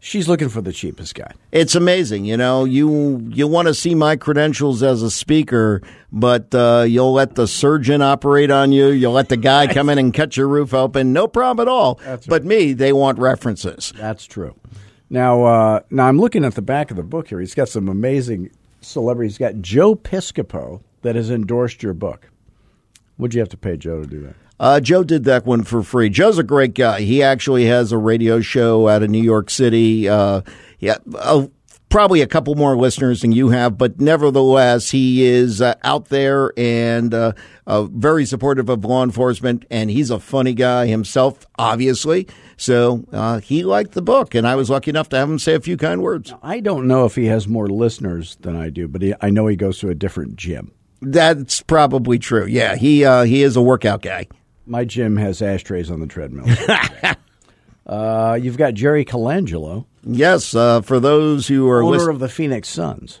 She's 0.00 0.28
looking 0.28 0.48
for 0.48 0.60
the 0.60 0.72
cheapest 0.72 1.16
guy. 1.16 1.32
It's 1.50 1.74
amazing, 1.74 2.24
you 2.24 2.36
know. 2.36 2.64
You 2.64 3.18
you 3.30 3.48
want 3.48 3.66
to 3.66 3.74
see 3.74 3.96
my 3.96 4.14
credentials 4.14 4.80
as 4.82 5.02
a 5.02 5.10
speaker, 5.10 5.82
but 6.12 6.54
uh, 6.54 6.84
you'll 6.88 7.12
let 7.12 7.34
the 7.34 7.48
surgeon 7.48 8.00
operate 8.00 8.50
on 8.50 8.70
you. 8.70 8.88
You'll 8.88 9.12
let 9.12 9.28
the 9.28 9.36
guy 9.36 9.66
come 9.66 9.88
in 9.88 9.98
and 9.98 10.14
cut 10.14 10.36
your 10.36 10.46
roof 10.46 10.72
open. 10.72 11.12
No 11.12 11.26
problem 11.26 11.66
at 11.66 11.70
all. 11.70 12.00
But 12.28 12.44
me, 12.44 12.74
they 12.74 12.92
want 12.92 13.18
references. 13.18 13.92
That's 13.96 14.24
true. 14.24 14.54
Now, 15.10 15.42
uh, 15.44 15.80
now 15.90 16.06
I'm 16.06 16.18
looking 16.20 16.44
at 16.44 16.54
the 16.54 16.62
back 16.62 16.90
of 16.92 16.96
the 16.96 17.02
book 17.02 17.28
here. 17.28 17.40
He's 17.40 17.54
got 17.54 17.68
some 17.68 17.88
amazing 17.88 18.50
celebrities. 18.80 19.32
He's 19.32 19.38
got 19.38 19.60
Joe 19.60 19.96
Piscopo 19.96 20.82
that 21.02 21.16
has 21.16 21.30
endorsed 21.30 21.82
your 21.82 21.94
book. 21.94 22.30
What'd 23.16 23.34
you 23.34 23.40
have 23.40 23.48
to 23.48 23.56
pay 23.56 23.76
Joe 23.76 24.02
to 24.02 24.06
do 24.06 24.20
that? 24.20 24.36
Uh, 24.60 24.80
Joe 24.80 25.04
did 25.04 25.24
that 25.24 25.46
one 25.46 25.62
for 25.62 25.82
free. 25.82 26.08
Joe's 26.10 26.38
a 26.38 26.42
great 26.42 26.74
guy. 26.74 27.00
He 27.00 27.22
actually 27.22 27.66
has 27.66 27.92
a 27.92 27.98
radio 27.98 28.40
show 28.40 28.88
out 28.88 29.02
of 29.02 29.10
New 29.10 29.22
York 29.22 29.50
City. 29.50 30.08
Uh, 30.08 30.42
yeah, 30.80 30.96
uh, 31.14 31.46
probably 31.88 32.20
a 32.20 32.26
couple 32.26 32.54
more 32.54 32.76
listeners 32.76 33.20
than 33.22 33.32
you 33.32 33.48
have, 33.50 33.78
but 33.78 34.00
nevertheless, 34.00 34.90
he 34.90 35.24
is 35.24 35.60
uh, 35.60 35.74
out 35.82 36.06
there 36.06 36.52
and 36.56 37.14
uh, 37.14 37.32
uh, 37.66 37.84
very 37.84 38.24
supportive 38.24 38.68
of 38.68 38.84
law 38.84 39.02
enforcement. 39.02 39.64
And 39.70 39.90
he's 39.90 40.10
a 40.10 40.18
funny 40.18 40.54
guy 40.54 40.86
himself, 40.86 41.46
obviously. 41.58 42.26
So 42.56 43.04
uh, 43.12 43.40
he 43.40 43.62
liked 43.62 43.92
the 43.92 44.02
book, 44.02 44.34
and 44.34 44.46
I 44.46 44.56
was 44.56 44.70
lucky 44.70 44.90
enough 44.90 45.08
to 45.10 45.16
have 45.16 45.30
him 45.30 45.38
say 45.38 45.54
a 45.54 45.60
few 45.60 45.76
kind 45.76 46.02
words. 46.02 46.34
I 46.42 46.60
don't 46.60 46.86
know 46.86 47.04
if 47.04 47.14
he 47.14 47.26
has 47.26 47.46
more 47.46 47.68
listeners 47.68 48.36
than 48.40 48.56
I 48.56 48.70
do, 48.70 48.88
but 48.88 49.02
he, 49.02 49.14
I 49.20 49.30
know 49.30 49.46
he 49.46 49.56
goes 49.56 49.78
to 49.80 49.88
a 49.88 49.94
different 49.94 50.36
gym. 50.36 50.72
That's 51.00 51.62
probably 51.62 52.18
true. 52.18 52.46
Yeah, 52.46 52.74
he 52.74 53.04
uh, 53.04 53.22
he 53.22 53.44
is 53.44 53.54
a 53.54 53.62
workout 53.62 54.02
guy. 54.02 54.26
My 54.68 54.84
gym 54.84 55.16
has 55.16 55.40
ashtrays 55.40 55.90
on 55.90 56.00
the 56.00 56.06
treadmill. 56.06 56.46
uh, 57.86 58.38
you've 58.40 58.58
got 58.58 58.74
Jerry 58.74 59.04
Colangelo, 59.04 59.86
Yes, 60.04 60.54
uh, 60.54 60.80
for 60.82 61.00
those 61.00 61.48
who 61.48 61.68
are 61.68 61.82
owner 61.82 61.92
listening. 61.96 62.14
of 62.14 62.20
the 62.20 62.28
Phoenix 62.28 62.68
Suns. 62.68 63.20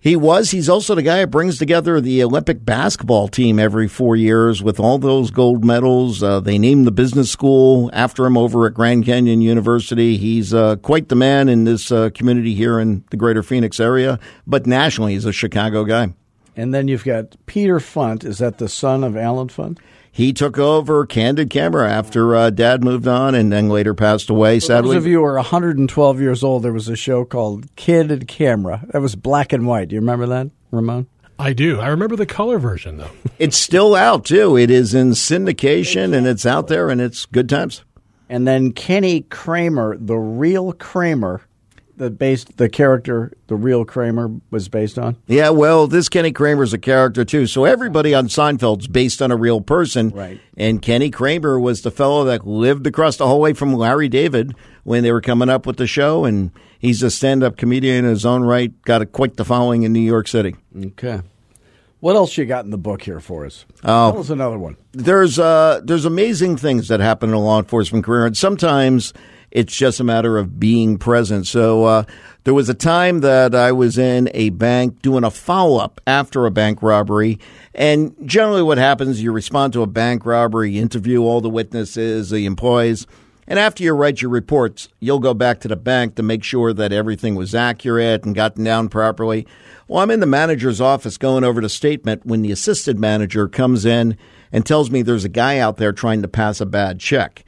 He 0.00 0.14
was. 0.14 0.52
He's 0.52 0.68
also 0.68 0.94
the 0.94 1.02
guy 1.02 1.18
that 1.18 1.30
brings 1.30 1.58
together 1.58 2.00
the 2.00 2.22
Olympic 2.22 2.64
basketball 2.64 3.26
team 3.26 3.58
every 3.58 3.88
four 3.88 4.14
years 4.14 4.62
with 4.62 4.78
all 4.78 4.98
those 4.98 5.32
gold 5.32 5.64
medals. 5.64 6.22
Uh, 6.22 6.38
they 6.38 6.56
named 6.56 6.86
the 6.86 6.92
business 6.92 7.30
school 7.30 7.90
after 7.92 8.24
him 8.24 8.36
over 8.38 8.66
at 8.66 8.74
Grand 8.74 9.04
Canyon 9.04 9.42
University. 9.42 10.16
He's 10.16 10.54
uh, 10.54 10.76
quite 10.76 11.08
the 11.08 11.16
man 11.16 11.48
in 11.48 11.64
this 11.64 11.90
uh, 11.90 12.10
community 12.14 12.54
here 12.54 12.78
in 12.78 13.04
the 13.10 13.16
greater 13.16 13.42
Phoenix 13.42 13.80
area, 13.80 14.20
but 14.46 14.66
nationally, 14.68 15.14
he's 15.14 15.24
a 15.24 15.32
Chicago 15.32 15.84
guy. 15.84 16.14
And 16.56 16.72
then 16.72 16.86
you've 16.86 17.04
got 17.04 17.34
Peter 17.46 17.78
Funt. 17.80 18.24
Is 18.24 18.38
that 18.38 18.58
the 18.58 18.68
son 18.68 19.02
of 19.02 19.16
Allen 19.16 19.48
Funt? 19.48 19.78
He 20.18 20.32
took 20.32 20.58
over 20.58 21.06
Candid 21.06 21.48
Camera 21.48 21.88
after 21.88 22.34
uh, 22.34 22.50
dad 22.50 22.82
moved 22.82 23.06
on 23.06 23.36
and 23.36 23.52
then 23.52 23.68
later 23.68 23.94
passed 23.94 24.28
away, 24.28 24.58
For 24.58 24.66
sadly. 24.66 24.88
those 24.96 25.04
of 25.04 25.06
you 25.06 25.18
who 25.18 25.24
are 25.24 25.34
112 25.36 26.20
years 26.20 26.42
old, 26.42 26.64
there 26.64 26.72
was 26.72 26.88
a 26.88 26.96
show 26.96 27.24
called 27.24 27.72
Candid 27.76 28.26
Camera. 28.26 28.84
That 28.88 29.00
was 29.00 29.14
black 29.14 29.52
and 29.52 29.64
white. 29.64 29.90
Do 29.90 29.94
you 29.94 30.00
remember 30.00 30.26
that, 30.26 30.50
Ramon? 30.72 31.06
I 31.38 31.52
do. 31.52 31.78
I 31.78 31.86
remember 31.86 32.16
the 32.16 32.26
color 32.26 32.58
version 32.58 32.96
though. 32.96 33.12
It's 33.38 33.56
still 33.56 33.94
out, 33.94 34.24
too. 34.24 34.56
It 34.56 34.72
is 34.72 34.92
in 34.92 35.10
syndication 35.10 36.12
and 36.12 36.26
it's 36.26 36.44
out 36.44 36.66
there 36.66 36.90
and 36.90 37.00
it's 37.00 37.24
good 37.24 37.48
times. 37.48 37.84
And 38.28 38.44
then 38.44 38.72
Kenny 38.72 39.20
Kramer, 39.20 39.96
the 39.96 40.16
real 40.18 40.72
Kramer, 40.72 41.42
the 41.98 42.10
based 42.10 42.56
the 42.56 42.68
character 42.68 43.32
the 43.48 43.56
real 43.56 43.84
Kramer 43.84 44.30
was 44.50 44.68
based 44.68 44.98
on. 44.98 45.16
Yeah, 45.26 45.50
well, 45.50 45.86
this 45.86 46.08
Kenny 46.08 46.32
Kramer's 46.32 46.72
a 46.72 46.78
character 46.78 47.24
too. 47.24 47.46
So 47.46 47.64
everybody 47.64 48.14
on 48.14 48.28
Seinfeld's 48.28 48.88
based 48.88 49.20
on 49.20 49.30
a 49.30 49.36
real 49.36 49.60
person. 49.60 50.10
Right. 50.10 50.40
And 50.56 50.80
Kenny 50.80 51.10
Kramer 51.10 51.60
was 51.60 51.82
the 51.82 51.90
fellow 51.90 52.24
that 52.24 52.46
lived 52.46 52.86
across 52.86 53.16
the 53.16 53.26
hallway 53.26 53.52
from 53.52 53.74
Larry 53.74 54.08
David 54.08 54.54
when 54.84 55.02
they 55.02 55.12
were 55.12 55.20
coming 55.20 55.48
up 55.48 55.66
with 55.66 55.76
the 55.76 55.86
show. 55.86 56.24
And 56.24 56.50
he's 56.78 57.02
a 57.02 57.10
stand 57.10 57.42
up 57.42 57.56
comedian 57.56 58.04
in 58.04 58.10
his 58.10 58.24
own 58.24 58.42
right, 58.42 58.80
got 58.82 59.02
a, 59.02 59.06
quite 59.06 59.36
the 59.36 59.44
following 59.44 59.82
in 59.82 59.92
New 59.92 60.00
York 60.00 60.28
City. 60.28 60.56
Okay. 60.76 61.20
What 62.00 62.14
else 62.14 62.38
you 62.38 62.44
got 62.46 62.64
in 62.64 62.70
the 62.70 62.78
book 62.78 63.02
here 63.02 63.18
for 63.18 63.44
us? 63.44 63.64
Oh. 63.82 64.12
Tell 64.12 64.20
us 64.20 64.30
another 64.30 64.58
one. 64.58 64.76
There's 64.92 65.38
uh, 65.38 65.80
there's 65.82 66.04
amazing 66.04 66.56
things 66.56 66.86
that 66.88 67.00
happen 67.00 67.30
in 67.30 67.34
a 67.34 67.40
law 67.40 67.58
enforcement 67.58 68.04
career, 68.04 68.24
and 68.26 68.36
sometimes 68.36 69.12
it's 69.50 69.74
just 69.74 70.00
a 70.00 70.04
matter 70.04 70.38
of 70.38 70.60
being 70.60 70.98
present. 70.98 71.46
So 71.46 71.84
uh, 71.84 72.04
there 72.44 72.54
was 72.54 72.68
a 72.68 72.74
time 72.74 73.20
that 73.20 73.54
I 73.54 73.72
was 73.72 73.98
in 73.98 74.30
a 74.34 74.50
bank 74.50 75.02
doing 75.02 75.24
a 75.24 75.30
follow 75.30 75.78
up 75.78 76.00
after 76.06 76.46
a 76.46 76.50
bank 76.50 76.82
robbery, 76.82 77.38
and 77.74 78.14
generally 78.24 78.62
what 78.62 78.78
happens, 78.78 79.22
you 79.22 79.32
respond 79.32 79.72
to 79.74 79.82
a 79.82 79.86
bank 79.86 80.26
robbery, 80.26 80.78
interview 80.78 81.22
all 81.22 81.40
the 81.40 81.50
witnesses, 81.50 82.30
the 82.30 82.46
employees. 82.46 83.06
And 83.50 83.58
after 83.58 83.82
you 83.82 83.92
write 83.92 84.20
your 84.20 84.30
reports, 84.30 84.88
you'll 85.00 85.20
go 85.20 85.32
back 85.32 85.60
to 85.60 85.68
the 85.68 85.76
bank 85.76 86.16
to 86.16 86.22
make 86.22 86.44
sure 86.44 86.74
that 86.74 86.92
everything 86.92 87.34
was 87.34 87.54
accurate 87.54 88.26
and 88.26 88.34
gotten 88.34 88.62
down 88.62 88.90
properly. 88.90 89.46
Well, 89.86 90.02
I'm 90.02 90.10
in 90.10 90.20
the 90.20 90.26
manager's 90.26 90.82
office 90.82 91.16
going 91.16 91.44
over 91.44 91.62
the 91.62 91.70
statement 91.70 92.26
when 92.26 92.42
the 92.42 92.52
assistant 92.52 92.98
manager 92.98 93.48
comes 93.48 93.86
in 93.86 94.18
and 94.52 94.66
tells 94.66 94.90
me 94.90 95.00
there's 95.00 95.24
a 95.24 95.30
guy 95.30 95.58
out 95.58 95.78
there 95.78 95.92
trying 95.92 96.20
to 96.20 96.28
pass 96.28 96.60
a 96.60 96.66
bad 96.66 97.00
check. 97.00 97.46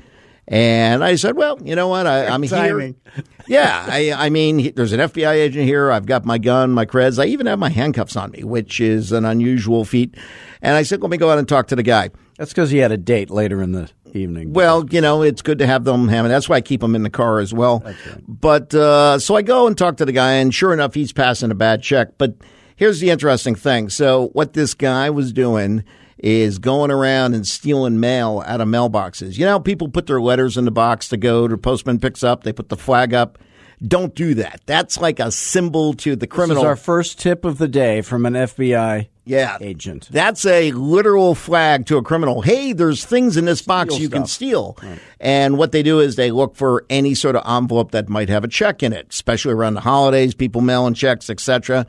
And 0.53 1.05
I 1.05 1.15
said, 1.15 1.37
well, 1.37 1.59
you 1.63 1.77
know 1.77 1.87
what? 1.87 2.09
I, 2.09 2.27
I'm 2.27 2.43
Timing. 2.43 2.97
here. 3.15 3.25
Yeah, 3.47 3.85
I, 3.89 4.13
I 4.13 4.31
mean, 4.31 4.59
he- 4.61 4.71
there's 4.71 4.93
an 4.93 5.01
FBI 5.01 5.33
agent 5.33 5.65
here. 5.65 5.91
I've 5.91 6.07
got 6.07 6.25
my 6.25 6.39
gun, 6.39 6.71
my 6.71 6.87
creds. 6.87 7.21
I 7.21 7.27
even 7.27 7.47
have 7.47 7.59
my 7.59 7.69
handcuffs 7.69 8.15
on 8.15 8.31
me, 8.31 8.45
which 8.45 8.81
is 8.81 9.11
an 9.11 9.25
unusual 9.25 9.85
feat. 9.85 10.17
And 10.63 10.77
I 10.77 10.83
said, 10.85 11.03
let 11.03 11.11
me 11.11 11.17
go 11.17 11.31
out 11.31 11.39
and 11.39 11.49
talk 11.49 11.67
to 11.69 11.77
the 11.77 11.83
guy. 11.83 12.11
That's 12.37 12.53
because 12.53 12.71
he 12.71 12.79
had 12.79 12.93
a 12.93 12.97
date 12.97 13.29
later 13.29 13.61
in 13.61 13.73
the 13.73 13.91
evening. 14.13 14.53
Well, 14.53 14.85
you 14.91 15.01
know, 15.01 15.23
it's 15.23 15.43
good 15.43 15.59
to 15.59 15.67
have 15.67 15.83
them 15.83 16.07
have, 16.09 16.25
and 16.25 16.33
that's 16.33 16.49
why 16.49 16.57
I 16.57 16.61
keep 16.61 16.81
them 16.81 16.95
in 16.95 17.03
the 17.03 17.11
car 17.11 17.41
as 17.41 17.53
well. 17.53 17.83
But 18.29 18.73
uh, 18.73 19.19
so 19.19 19.35
I 19.35 19.43
go 19.43 19.67
and 19.67 19.77
talk 19.77 19.97
to 19.97 20.05
the 20.05 20.13
guy, 20.13 20.35
and 20.35 20.55
sure 20.55 20.73
enough, 20.73 20.95
he's 20.95 21.13
passing 21.13 21.51
a 21.51 21.55
bad 21.57 21.83
check. 21.83 22.19
But 22.19 22.37
here's 22.77 23.01
the 23.01 23.11
interesting 23.11 23.57
thing: 23.57 23.89
so 23.89 24.29
what 24.29 24.53
this 24.53 24.75
guy 24.75 25.11
was 25.11 25.33
doing 25.33 25.83
is 26.23 26.59
going 26.59 26.91
around 26.91 27.35
and 27.35 27.47
stealing 27.47 27.99
mail 27.99 28.43
out 28.47 28.61
of 28.61 28.69
mailboxes. 28.69 29.39
You 29.39 29.47
know, 29.47 29.59
people 29.59 29.89
put 29.89 30.07
their 30.07 30.21
letters 30.21 30.57
in 30.57 30.65
the 30.65 30.71
box 30.71 31.09
to 31.09 31.17
go. 31.17 31.49
The 31.49 31.57
postman 31.59 31.99
picks 31.99 32.23
up. 32.23 32.45
They 32.45 32.53
put 32.53 32.69
the 32.69 32.77
flag 32.77 33.15
up. 33.15 33.39
Don't 33.83 34.15
do 34.15 34.35
that. 34.35 34.61
That's 34.67 34.99
like 34.99 35.21
a 35.21 35.31
symbol 35.31 35.95
to 35.95 36.11
the 36.11 36.27
this 36.27 36.29
criminal. 36.29 36.63
is 36.63 36.67
our 36.67 36.77
first 36.77 37.19
tip 37.19 37.47
of 37.47 37.57
the 37.57 37.69
day 37.69 38.03
from 38.03 38.27
an 38.27 38.35
FBI 38.35 39.09
yeah, 39.25 39.59
agent. 39.61 40.09
That's 40.11 40.45
a 40.45 40.73
literal 40.73 41.35
flag 41.35 41.87
to 41.87 41.97
a 41.97 42.03
criminal. 42.03 42.43
Hey, 42.43 42.73
there's 42.73 43.05
things 43.05 43.37
in 43.37 43.45
this 43.45 43.63
box 43.63 43.95
Steal 43.95 44.03
you 44.03 44.11
can 44.11 44.27
stuff. 44.27 44.31
steal. 44.31 44.79
And 45.21 45.57
what 45.57 45.73
they 45.73 45.83
do 45.83 46.01
is 46.01 46.17
they 46.17 46.31
look 46.31 46.57
for 46.57 46.85
any 46.91 47.15
sort 47.15 47.37
of 47.37 47.45
envelope 47.49 47.93
that 47.93 48.09
might 48.09 48.29
have 48.29 48.45
a 48.45 48.49
check 48.49 48.83
in 48.83 48.93
it, 48.93 49.07
especially 49.11 49.53
around 49.53 49.75
the 49.75 49.81
holidays, 49.81 50.35
people 50.35 50.61
mailing 50.63 50.95
checks, 50.95 51.31
etc. 51.31 51.87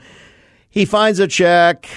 He 0.69 0.85
finds 0.85 1.19
a 1.19 1.27
check, 1.27 1.87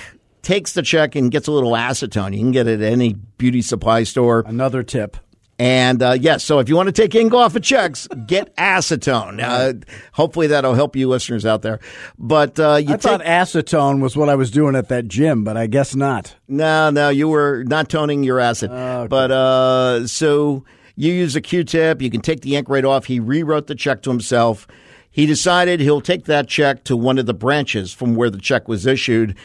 takes 0.45 0.73
the 0.73 0.83
check, 0.83 1.17
and 1.17 1.31
gets 1.31 1.49
a 1.49 1.53
little 1.53 1.73
acetone. 1.73 2.33
You 2.33 2.41
can 2.41 2.53
get 2.53 2.67
it 2.67 2.81
at 2.81 2.93
any 2.93 3.15
beauty 3.15 3.63
supply 3.63 4.05
store. 4.05 4.45
Another 4.47 4.83
tip. 4.83 5.17
And 5.59 6.03
uh, 6.03 6.17
yes, 6.19 6.43
so 6.43 6.59
if 6.59 6.69
you 6.69 6.75
want 6.75 6.89
to 6.89 6.93
take 6.93 7.15
ink 7.15 7.33
off 7.33 7.55
of 7.55 7.63
checks, 7.63 8.09
get 8.27 8.55
acetone. 8.57 9.41
Uh, 9.41 9.85
hopefully 10.13 10.49
that'll 10.49 10.75
help 10.75 10.97
you 10.97 11.09
listeners 11.09 11.47
out 11.47 11.63
there. 11.63 11.79
But 12.19 12.59
uh, 12.59 12.77
you 12.77 12.95
I 12.95 12.97
thought 12.97 13.21
acetone 13.23 14.01
was 14.01 14.17
what 14.17 14.29
I 14.29 14.35
was 14.35 14.51
doing 14.51 14.75
at 14.75 14.89
that 14.89 15.07
gym, 15.07 15.45
but 15.45 15.57
I 15.57 15.67
guess 15.69 15.95
not. 15.95 16.35
No, 16.49 16.91
no, 16.91 17.09
you 17.09 17.29
were 17.29 17.63
not 17.65 17.89
toning 17.89 18.25
your 18.25 18.41
acid. 18.41 18.71
But 18.71 19.31
uh, 19.31 20.07
so 20.09 20.65
you 20.97 21.13
use 21.13 21.37
a 21.37 21.41
Q-tip. 21.41 22.03
You 22.03 22.11
can 22.11 22.21
take 22.21 22.41
the 22.41 22.57
ink 22.57 22.69
right 22.69 22.85
off. 22.85 23.05
He 23.07 23.21
rewrote 23.21 23.69
the 23.69 23.75
check 23.77 24.03
to 24.03 24.11
himself. 24.11 24.67
He 25.11 25.27
decided 25.27 25.79
he'll 25.79 26.01
take 26.01 26.25
that 26.25 26.49
check 26.49 26.83
to 26.85 26.97
one 26.97 27.19
of 27.19 27.27
the 27.27 27.35
branches 27.35 27.93
from 27.93 28.17
where 28.17 28.31
the 28.31 28.41
check 28.41 28.67
was 28.67 28.85
issued, 28.85 29.37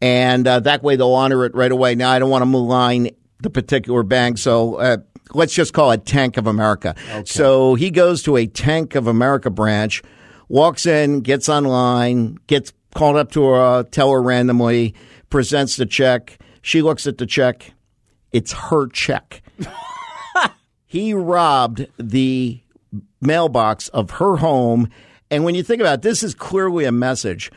and 0.00 0.46
uh, 0.46 0.60
that 0.60 0.82
way 0.82 0.96
they'll 0.96 1.14
honor 1.14 1.44
it 1.44 1.54
right 1.54 1.72
away. 1.72 1.94
Now, 1.94 2.10
I 2.10 2.18
don't 2.18 2.30
want 2.30 2.42
to 2.42 2.46
malign 2.46 3.10
the 3.40 3.50
particular 3.50 4.02
bank, 4.02 4.38
so 4.38 4.76
uh, 4.76 4.96
let's 5.34 5.54
just 5.54 5.72
call 5.72 5.90
it 5.92 6.06
Tank 6.06 6.36
of 6.36 6.46
America. 6.46 6.94
So 7.24 7.74
he 7.74 7.90
goes 7.90 8.22
to 8.24 8.36
a 8.36 8.46
Tank 8.46 8.94
of 8.94 9.06
America 9.06 9.50
branch, 9.50 10.02
walks 10.48 10.86
in, 10.86 11.20
gets 11.20 11.48
online, 11.48 12.38
gets 12.46 12.72
called 12.94 13.16
up 13.16 13.32
to 13.32 13.54
a 13.54 13.84
teller 13.90 14.22
randomly, 14.22 14.94
presents 15.30 15.76
the 15.76 15.86
check. 15.86 16.38
She 16.62 16.82
looks 16.82 17.06
at 17.06 17.18
the 17.18 17.26
check. 17.26 17.72
It's 18.32 18.52
her 18.52 18.88
check. 18.88 19.42
he 20.86 21.14
robbed 21.14 21.86
the 21.98 22.60
mailbox 23.20 23.88
of 23.88 24.10
her 24.12 24.36
home. 24.36 24.90
And 25.30 25.44
when 25.44 25.54
you 25.54 25.62
think 25.62 25.80
about 25.80 25.94
it, 25.94 26.02
this 26.02 26.22
is 26.22 26.34
clearly 26.34 26.84
a 26.84 26.92
message 26.92 27.50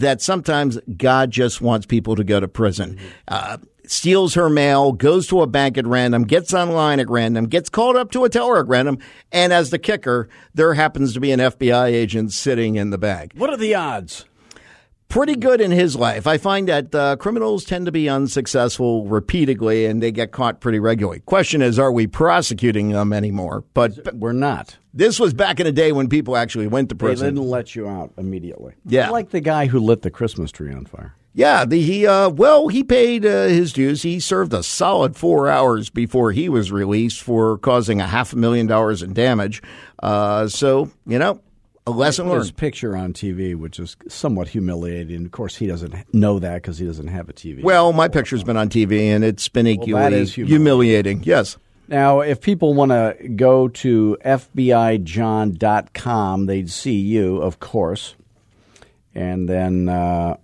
that 0.00 0.20
sometimes 0.20 0.78
God 0.96 1.30
just 1.30 1.60
wants 1.60 1.86
people 1.86 2.16
to 2.16 2.24
go 2.24 2.40
to 2.40 2.48
prison. 2.48 2.98
Uh, 3.28 3.58
steals 3.86 4.34
her 4.34 4.50
mail, 4.50 4.92
goes 4.92 5.26
to 5.28 5.42
a 5.42 5.46
bank 5.46 5.78
at 5.78 5.86
random, 5.86 6.24
gets 6.24 6.52
online 6.52 7.00
at 7.00 7.08
random, 7.08 7.46
gets 7.46 7.68
called 7.68 7.96
up 7.96 8.10
to 8.12 8.24
a 8.24 8.28
teller 8.28 8.58
at 8.58 8.66
random, 8.66 8.98
and 9.32 9.52
as 9.52 9.70
the 9.70 9.78
kicker, 9.78 10.28
there 10.54 10.74
happens 10.74 11.14
to 11.14 11.20
be 11.20 11.30
an 11.30 11.40
FBI 11.40 11.86
agent 11.86 12.32
sitting 12.32 12.76
in 12.76 12.90
the 12.90 12.98
bag 12.98 13.32
What 13.36 13.50
are 13.50 13.56
the 13.56 13.74
odds? 13.74 14.24
Pretty 15.08 15.36
good 15.36 15.60
in 15.60 15.70
his 15.70 15.96
life. 15.96 16.26
I 16.26 16.38
find 16.38 16.68
that 16.68 16.94
uh, 16.94 17.16
criminals 17.16 17.64
tend 17.64 17.86
to 17.86 17.92
be 17.92 18.08
unsuccessful 18.08 19.06
repeatedly 19.06 19.86
and 19.86 20.02
they 20.02 20.12
get 20.12 20.32
caught 20.32 20.60
pretty 20.60 20.78
regularly. 20.78 21.20
Question 21.20 21.62
is, 21.62 21.78
are 21.78 21.92
we 21.92 22.06
prosecuting 22.06 22.90
them 22.90 23.12
anymore? 23.12 23.64
But 23.74 24.14
We're 24.14 24.32
not. 24.32 24.76
this 24.92 25.18
was 25.20 25.32
back 25.34 25.60
in 25.60 25.66
the 25.66 25.72
day 25.72 25.92
when 25.92 26.08
people 26.08 26.36
actually 26.36 26.66
went 26.66 26.88
to 26.90 26.94
prison. 26.94 27.26
They 27.34 27.40
didn't 27.40 27.50
let 27.50 27.74
you 27.74 27.88
out 27.88 28.12
immediately. 28.18 28.74
Yeah. 28.84 29.10
like 29.10 29.30
the 29.30 29.40
guy 29.40 29.66
who 29.66 29.78
lit 29.80 30.02
the 30.02 30.10
Christmas 30.10 30.50
tree 30.52 30.72
on 30.72 30.84
fire. 30.86 31.14
Yeah, 31.34 31.66
the, 31.66 31.82
he 31.82 32.06
uh, 32.06 32.30
well, 32.30 32.68
he 32.68 32.82
paid 32.82 33.26
uh, 33.26 33.48
his 33.48 33.74
dues. 33.74 34.00
He 34.00 34.20
served 34.20 34.54
a 34.54 34.62
solid 34.62 35.16
four 35.16 35.50
hours 35.50 35.90
before 35.90 36.32
he 36.32 36.48
was 36.48 36.72
released 36.72 37.20
for 37.20 37.58
causing 37.58 38.00
a 38.00 38.06
half 38.06 38.32
a 38.32 38.36
million 38.36 38.66
dollars 38.66 39.02
in 39.02 39.12
damage. 39.12 39.62
Uh, 40.02 40.48
so 40.48 40.90
you 41.06 41.18
know, 41.18 41.42
a 41.86 41.92
lesson 41.92 42.26
His 42.26 42.34
learned. 42.34 42.56
picture 42.56 42.96
on 42.96 43.12
TV, 43.12 43.54
which 43.54 43.78
is 43.78 43.96
somewhat 44.08 44.48
humiliating. 44.48 45.24
Of 45.24 45.30
course, 45.30 45.54
he 45.56 45.68
doesn't 45.68 45.94
know 46.12 46.40
that 46.40 46.62
because 46.62 46.78
he 46.78 46.86
doesn't 46.86 47.06
have 47.08 47.28
a 47.28 47.32
TV. 47.32 47.62
Well, 47.62 47.92
my 47.92 48.08
picture's 48.08 48.42
been 48.42 48.56
on 48.56 48.68
TV 48.68 49.14
and 49.14 49.22
it's 49.24 49.48
been 49.48 49.68
equally 49.68 50.14
is 50.14 50.34
humiliating. 50.34 51.22
Yes. 51.24 51.56
Now, 51.88 52.20
if 52.20 52.40
people 52.40 52.74
want 52.74 52.90
to 52.90 53.16
go 53.36 53.68
to 53.68 54.18
FBIJohn.com, 54.24 56.46
they'd 56.46 56.70
see 56.70 56.96
you, 56.96 57.36
of 57.36 57.60
course. 57.60 58.16
And 59.14 59.48
then 59.48 59.88
uh, 59.88 60.36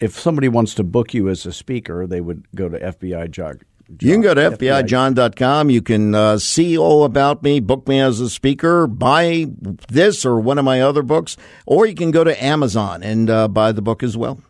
if 0.00 0.18
somebody 0.18 0.48
wants 0.48 0.74
to 0.74 0.82
book 0.82 1.14
you 1.14 1.28
as 1.28 1.46
a 1.46 1.52
speaker, 1.52 2.08
they 2.08 2.20
would 2.20 2.44
go 2.54 2.68
to 2.68 2.76
FBI 2.78 3.30
John. 3.30 3.60
You 3.88 4.12
can 4.12 4.20
go 4.20 4.34
to 4.34 4.50
FBIJohn.com. 4.50 5.70
You 5.70 5.80
can 5.80 6.14
uh, 6.14 6.38
see 6.38 6.76
all 6.76 7.04
about 7.04 7.42
me, 7.42 7.58
book 7.58 7.88
me 7.88 8.00
as 8.00 8.20
a 8.20 8.28
speaker, 8.28 8.86
buy 8.86 9.46
this 9.88 10.26
or 10.26 10.38
one 10.38 10.58
of 10.58 10.64
my 10.64 10.82
other 10.82 11.02
books, 11.02 11.36
or 11.64 11.86
you 11.86 11.94
can 11.94 12.10
go 12.10 12.22
to 12.22 12.44
Amazon 12.44 13.02
and 13.02 13.30
uh, 13.30 13.48
buy 13.48 13.72
the 13.72 13.80
book 13.80 14.02
as 14.02 14.16
well. 14.16 14.40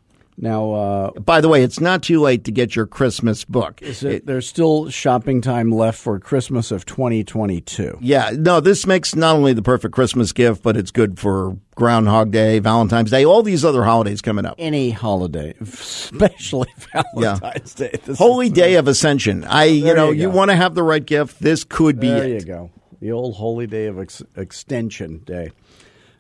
Now, 0.40 0.70
uh, 0.72 1.10
By 1.18 1.40
the 1.40 1.48
way, 1.48 1.64
it's 1.64 1.80
not 1.80 2.04
too 2.04 2.20
late 2.20 2.44
to 2.44 2.52
get 2.52 2.76
your 2.76 2.86
Christmas 2.86 3.44
book. 3.44 3.82
is 3.82 4.04
it, 4.04 4.24
there's 4.24 4.46
still 4.48 4.88
shopping 4.88 5.40
time 5.40 5.72
left 5.72 5.98
for 5.98 6.20
Christmas 6.20 6.70
of 6.70 6.86
2022. 6.86 7.98
Yeah, 8.00 8.30
no, 8.38 8.60
this 8.60 8.86
makes 8.86 9.16
not 9.16 9.34
only 9.34 9.52
the 9.52 9.62
perfect 9.62 9.92
Christmas 9.94 10.32
gift, 10.32 10.62
but 10.62 10.76
it's 10.76 10.92
good 10.92 11.18
for 11.18 11.56
Groundhog 11.74 12.30
Day, 12.30 12.60
Valentine's 12.60 13.10
Day, 13.10 13.24
all 13.24 13.42
these 13.42 13.64
other 13.64 13.82
holidays 13.82 14.22
coming 14.22 14.46
up. 14.46 14.54
Any 14.58 14.90
holiday, 14.90 15.54
especially 15.60 16.68
Valentine's 16.92 17.74
Day. 17.74 17.90
This 17.92 18.08
is- 18.10 18.18
Holy 18.18 18.48
Day 18.48 18.74
of 18.76 18.86
Ascension. 18.86 19.42
I, 19.42 19.64
you 19.64 19.92
know, 19.92 20.10
you 20.12 20.22
you, 20.22 20.30
want 20.30 20.50
to 20.52 20.56
have 20.56 20.76
the 20.76 20.84
right 20.84 21.04
gift. 21.04 21.40
This 21.40 21.64
could 21.64 21.98
be 21.98 22.08
There 22.08 22.24
it. 22.24 22.40
you 22.42 22.46
go. 22.46 22.70
The 23.00 23.10
old 23.12 23.34
holy 23.34 23.66
day 23.66 23.86
of 23.86 23.98
ex- 23.98 24.22
extension 24.36 25.18
day. 25.24 25.50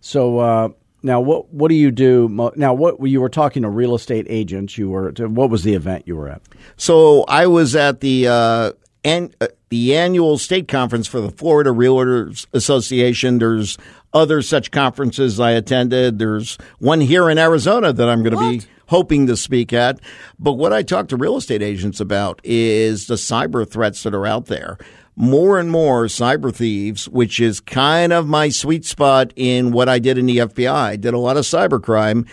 So 0.00 0.38
uh, 0.38 0.68
now, 1.02 1.20
what 1.20 1.52
what 1.52 1.68
do 1.68 1.74
you 1.74 1.90
do? 1.90 2.28
mo- 2.28 2.52
Now, 2.56 2.74
what 2.74 3.00
you 3.08 3.20
were 3.20 3.28
talking 3.28 3.62
to 3.62 3.68
real 3.68 3.94
estate 3.94 4.26
agents. 4.28 4.76
You 4.76 4.90
were. 4.90 5.12
To, 5.12 5.28
what 5.28 5.50
was 5.50 5.62
the 5.62 5.74
event 5.74 6.04
you 6.06 6.16
were 6.16 6.28
at? 6.28 6.42
So 6.76 7.24
I 7.28 7.46
was 7.46 7.76
at 7.76 8.00
the 8.00 8.26
uh, 8.28 8.72
an, 9.04 9.32
uh, 9.40 9.46
the 9.68 9.96
annual 9.96 10.38
state 10.38 10.66
conference 10.68 11.06
for 11.06 11.20
the 11.20 11.30
Florida 11.30 11.70
Realtors 11.70 12.46
Association. 12.52 13.38
There's 13.38 13.78
other 14.12 14.42
such 14.42 14.70
conferences 14.70 15.38
I 15.38 15.52
attended. 15.52 16.18
There's 16.18 16.58
one 16.78 17.00
here 17.00 17.28
in 17.30 17.38
Arizona 17.38 17.92
that 17.92 18.08
I'm 18.08 18.22
going 18.22 18.36
to 18.36 18.58
be 18.60 18.66
hoping 18.86 19.26
to 19.26 19.36
speak 19.36 19.72
at. 19.72 20.00
But 20.38 20.54
what 20.54 20.72
I 20.72 20.82
talk 20.82 21.08
to 21.08 21.16
real 21.16 21.36
estate 21.36 21.62
agents 21.62 22.00
about 22.00 22.40
is 22.42 23.06
the 23.06 23.14
cyber 23.16 23.68
threats 23.68 24.02
that 24.02 24.14
are 24.14 24.26
out 24.26 24.46
there. 24.46 24.78
More 25.20 25.58
and 25.58 25.68
more 25.68 26.04
cyber 26.04 26.54
thieves, 26.54 27.08
which 27.08 27.40
is 27.40 27.58
kind 27.58 28.12
of 28.12 28.28
my 28.28 28.50
sweet 28.50 28.84
spot 28.84 29.32
in 29.34 29.72
what 29.72 29.88
I 29.88 29.98
did 29.98 30.16
in 30.16 30.26
the 30.26 30.38
FBI. 30.38 30.70
I 30.70 30.96
did 30.96 31.12
a 31.12 31.18
lot 31.18 31.36
of 31.36 31.44
cyber 31.44 31.82
crime, 31.82 32.24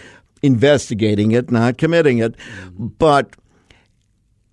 investigating 0.44 1.32
it, 1.32 1.50
not 1.50 1.80
committing 1.80 2.20
it. 2.20 2.36
But 2.77 3.36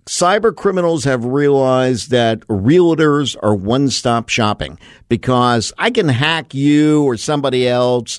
cyber 0.06 0.54
criminals 0.54 1.04
have 1.04 1.24
realized 1.24 2.10
that 2.10 2.40
realtors 2.48 3.36
are 3.42 3.54
one 3.54 3.90
stop 3.90 4.28
shopping 4.28 4.78
because 5.08 5.72
I 5.78 5.90
can 5.90 6.08
hack 6.08 6.54
you 6.54 7.04
or 7.04 7.16
somebody 7.16 7.68
else 7.68 8.18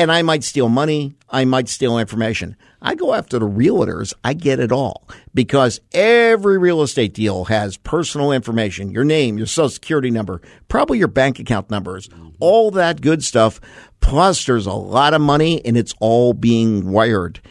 and 0.00 0.10
I 0.10 0.22
might 0.22 0.42
steal 0.42 0.70
money. 0.70 1.14
I 1.28 1.44
might 1.44 1.68
steal 1.68 1.98
information. 1.98 2.56
I 2.80 2.94
go 2.94 3.12
after 3.12 3.38
the 3.38 3.46
realtors. 3.46 4.14
I 4.24 4.32
get 4.32 4.58
it 4.58 4.72
all 4.72 5.06
because 5.34 5.78
every 5.92 6.56
real 6.56 6.80
estate 6.80 7.12
deal 7.12 7.44
has 7.44 7.76
personal 7.76 8.32
information, 8.32 8.90
your 8.90 9.04
name, 9.04 9.36
your 9.36 9.46
social 9.46 9.68
security 9.68 10.10
number, 10.10 10.40
probably 10.68 10.96
your 10.96 11.08
bank 11.08 11.38
account 11.38 11.68
numbers, 11.68 12.08
all 12.40 12.70
that 12.70 13.02
good 13.02 13.22
stuff. 13.22 13.60
Plus 14.00 14.46
there's 14.46 14.64
a 14.64 14.72
lot 14.72 15.12
of 15.12 15.20
money 15.20 15.62
and 15.66 15.76
it's 15.76 15.94
all 16.00 16.32
being 16.32 16.90
wired. 16.90 17.42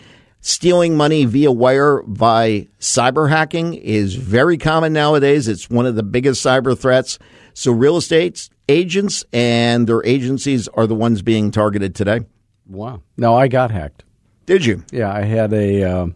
Stealing 0.42 0.98
money 0.98 1.26
via 1.26 1.52
wire 1.52 2.02
by 2.02 2.68
cyber 2.80 3.30
hacking 3.30 3.76
is 3.76 4.16
very 4.16 4.58
common 4.58 4.92
nowadays. 4.92 5.48
It's 5.48 5.70
one 5.70 5.86
of 5.86 5.96
the 5.96 6.02
biggest 6.02 6.44
cyber 6.44 6.76
threats. 6.76 7.20
So 7.54 7.72
real 7.72 7.98
estate 7.98 8.50
agents 8.68 9.24
and 9.32 9.86
their 9.86 10.04
agencies 10.04 10.68
are 10.70 10.88
the 10.88 10.96
ones 10.96 11.22
being 11.22 11.52
targeted 11.52 11.94
today. 11.94 12.22
Wow. 12.70 13.02
No, 13.18 13.36
I 13.36 13.48
got 13.48 13.72
hacked. 13.72 14.04
Did 14.46 14.64
you? 14.66 14.84
Yeah, 14.92 15.12
I 15.12 15.22
had 15.24 15.52
a 15.54 15.84
um, 15.84 16.16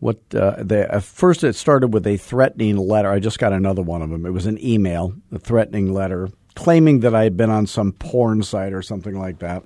what 0.00 0.18
uh, 0.34 0.62
the, 0.62 0.92
uh, 0.94 1.00
first 1.00 1.44
it 1.44 1.54
started 1.54 1.88
with 1.94 2.06
a 2.06 2.16
threatening 2.16 2.76
letter. 2.76 3.10
I 3.10 3.18
just 3.18 3.38
got 3.38 3.52
another 3.52 3.82
one 3.82 4.02
of 4.02 4.10
them. 4.10 4.26
It 4.26 4.30
was 4.30 4.46
an 4.46 4.62
email, 4.64 5.14
a 5.32 5.38
threatening 5.38 5.92
letter 5.92 6.28
claiming 6.54 7.00
that 7.00 7.14
I 7.14 7.24
had 7.24 7.36
been 7.36 7.50
on 7.50 7.66
some 7.66 7.92
porn 7.92 8.42
site 8.42 8.72
or 8.72 8.80
something 8.82 9.18
like 9.18 9.40
that, 9.40 9.62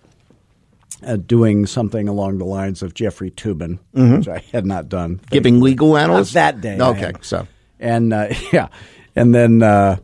uh, 1.07 1.17
doing 1.17 1.67
something 1.67 2.09
along 2.09 2.39
the 2.39 2.45
lines 2.45 2.83
of 2.83 2.95
Jeffrey 2.95 3.31
Toobin, 3.31 3.79
Mm-hmm. 3.95 4.17
which 4.19 4.29
I 4.29 4.39
had 4.53 4.67
not 4.67 4.89
done. 4.89 5.21
Giving 5.31 5.61
legal 5.61 5.93
Not 5.93 6.03
analysts 6.03 6.33
that 6.35 6.61
day. 6.61 6.79
Okay, 6.81 7.13
so 7.23 7.47
and 7.79 8.13
uh, 8.13 8.29
yeah, 8.53 8.69
and 9.17 9.35
then 9.35 9.63
uh, 9.63 9.97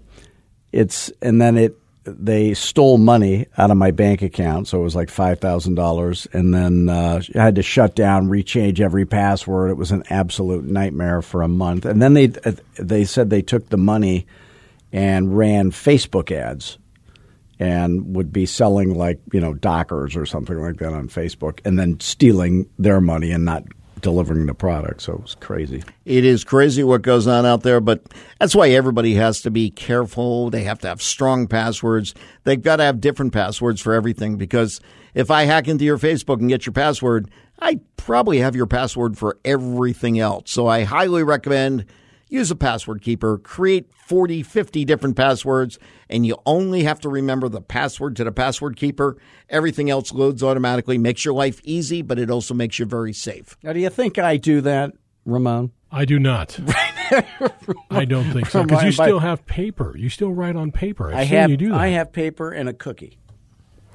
it's 0.72 1.10
and 1.22 1.40
then 1.40 1.56
it 1.56 1.76
they 2.06 2.54
stole 2.54 2.98
money 2.98 3.46
out 3.58 3.70
of 3.70 3.76
my 3.76 3.90
bank 3.90 4.22
account, 4.22 4.68
so 4.68 4.80
it 4.80 4.84
was 4.84 4.96
like 4.96 5.10
five 5.10 5.40
thousand 5.40 5.74
dollars, 5.74 6.26
and 6.32 6.54
then 6.54 6.88
uh, 6.88 7.20
I 7.34 7.42
had 7.42 7.56
to 7.56 7.62
shut 7.62 7.94
down, 7.94 8.28
rechange 8.28 8.80
every 8.80 9.04
password. 9.04 9.70
It 9.70 9.76
was 9.76 9.90
an 9.90 10.04
absolute 10.08 10.64
nightmare 10.64 11.22
for 11.22 11.42
a 11.42 11.48
month, 11.48 11.84
and 11.84 12.00
then 12.00 12.14
they 12.14 12.28
they 12.78 13.04
said 13.04 13.30
they 13.30 13.42
took 13.42 13.68
the 13.68 13.76
money 13.76 14.26
and 14.92 15.36
ran 15.36 15.70
Facebook 15.70 16.30
ads. 16.30 16.78
And 17.58 18.14
would 18.14 18.34
be 18.34 18.44
selling 18.44 18.98
like 18.98 19.18
you 19.32 19.40
know 19.40 19.54
Dockers 19.54 20.14
or 20.14 20.26
something 20.26 20.60
like 20.60 20.76
that 20.76 20.92
on 20.92 21.08
Facebook, 21.08 21.60
and 21.64 21.78
then 21.78 21.98
stealing 22.00 22.68
their 22.78 23.00
money 23.00 23.30
and 23.30 23.46
not 23.46 23.64
delivering 24.00 24.46
the 24.46 24.54
product. 24.54 25.02
So 25.02 25.14
it 25.14 25.22
was 25.22 25.36
crazy. 25.36 25.82
It 26.04 26.24
is 26.24 26.44
crazy 26.44 26.84
what 26.84 27.02
goes 27.02 27.26
on 27.26 27.46
out 27.46 27.62
there, 27.62 27.80
but 27.80 28.02
that's 28.38 28.54
why 28.54 28.68
everybody 28.70 29.14
has 29.14 29.42
to 29.42 29.50
be 29.50 29.70
careful. 29.70 30.50
They 30.50 30.64
have 30.64 30.78
to 30.80 30.88
have 30.88 31.02
strong 31.02 31.46
passwords. 31.46 32.14
They've 32.44 32.60
got 32.60 32.76
to 32.76 32.84
have 32.84 33.00
different 33.00 33.32
passwords 33.32 33.80
for 33.80 33.94
everything 33.94 34.36
because 34.36 34.80
if 35.14 35.30
I 35.30 35.44
hack 35.44 35.66
into 35.68 35.84
your 35.84 35.98
Facebook 35.98 36.40
and 36.40 36.48
get 36.48 36.66
your 36.66 36.74
password, 36.74 37.30
I 37.58 37.80
probably 37.96 38.38
have 38.38 38.54
your 38.54 38.66
password 38.66 39.16
for 39.16 39.38
everything 39.44 40.18
else. 40.18 40.50
So 40.50 40.66
I 40.66 40.84
highly 40.84 41.22
recommend 41.22 41.86
use 42.28 42.50
a 42.50 42.56
password 42.56 43.02
keeper, 43.02 43.38
create 43.38 43.92
40, 43.94 44.42
50 44.42 44.84
different 44.84 45.16
passwords, 45.16 45.78
and 46.08 46.26
you 46.26 46.36
only 46.46 46.84
have 46.84 47.00
to 47.00 47.08
remember 47.08 47.48
the 47.48 47.60
password 47.60 48.16
to 48.16 48.24
the 48.24 48.32
password 48.32 48.76
keeper. 48.76 49.16
Everything 49.48 49.90
else 49.90 50.12
loads 50.12 50.42
automatically, 50.42 50.98
makes 50.98 51.24
your 51.24 51.34
life 51.34 51.60
easy, 51.64 52.02
but 52.02 52.18
it 52.18 52.30
also 52.30 52.54
makes 52.54 52.78
you 52.78 52.86
very 52.86 53.12
safe. 53.12 53.56
Now, 53.62 53.72
do 53.72 53.80
you 53.80 53.90
think 53.90 54.18
I 54.18 54.36
do 54.36 54.60
that, 54.62 54.92
Ramon? 55.24 55.72
I 55.90 56.04
do 56.04 56.18
not. 56.18 56.58
I 57.90 58.04
don't 58.04 58.32
think 58.32 58.48
so 58.48 58.64
because 58.64 58.82
you 58.82 58.92
still 58.92 59.20
have 59.20 59.46
paper. 59.46 59.96
You 59.96 60.08
still 60.10 60.32
write 60.32 60.56
on 60.56 60.72
paper. 60.72 61.08
I've 61.08 61.14
I 61.14 61.24
seen 61.24 61.38
have 61.38 61.50
you 61.50 61.56
do 61.56 61.68
that. 61.70 61.80
I 61.80 61.88
have 61.88 62.12
paper 62.12 62.50
and 62.50 62.68
a 62.68 62.72
cookie. 62.72 63.18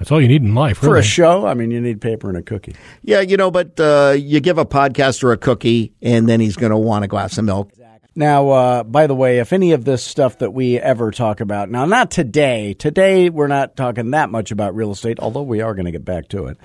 That's 0.01 0.11
all 0.11 0.19
you 0.19 0.27
need 0.27 0.41
in 0.41 0.55
life. 0.55 0.79
For 0.79 0.87
really. 0.87 1.01
a 1.01 1.03
show, 1.03 1.45
I 1.45 1.53
mean, 1.53 1.69
you 1.69 1.79
need 1.79 2.01
paper 2.01 2.27
and 2.27 2.35
a 2.35 2.41
cookie. 2.41 2.75
Yeah, 3.03 3.21
you 3.21 3.37
know, 3.37 3.51
but 3.51 3.79
uh, 3.79 4.15
you 4.17 4.39
give 4.39 4.57
a 4.57 4.65
podcaster 4.65 5.31
a 5.31 5.37
cookie, 5.37 5.93
and 6.01 6.27
then 6.27 6.39
he's 6.39 6.55
going 6.55 6.71
to 6.71 6.77
want 6.77 7.05
a 7.05 7.07
glass 7.07 7.37
of 7.37 7.45
milk. 7.45 7.71
Now, 8.13 8.49
uh, 8.49 8.83
by 8.83 9.07
the 9.07 9.15
way, 9.15 9.39
if 9.39 9.53
any 9.53 9.71
of 9.71 9.85
this 9.85 10.03
stuff 10.03 10.39
that 10.39 10.51
we 10.51 10.77
ever 10.77 11.11
talk 11.11 11.39
about, 11.39 11.69
now 11.69 11.85
not 11.85 12.11
today, 12.11 12.73
today 12.73 13.29
we're 13.29 13.47
not 13.47 13.77
talking 13.77 14.11
that 14.11 14.29
much 14.29 14.51
about 14.51 14.75
real 14.75 14.91
estate, 14.91 15.19
although 15.21 15.43
we 15.43 15.61
are 15.61 15.73
going 15.73 15.85
to 15.85 15.91
get 15.91 16.03
back 16.03 16.27
to 16.29 16.47
it. 16.47 16.57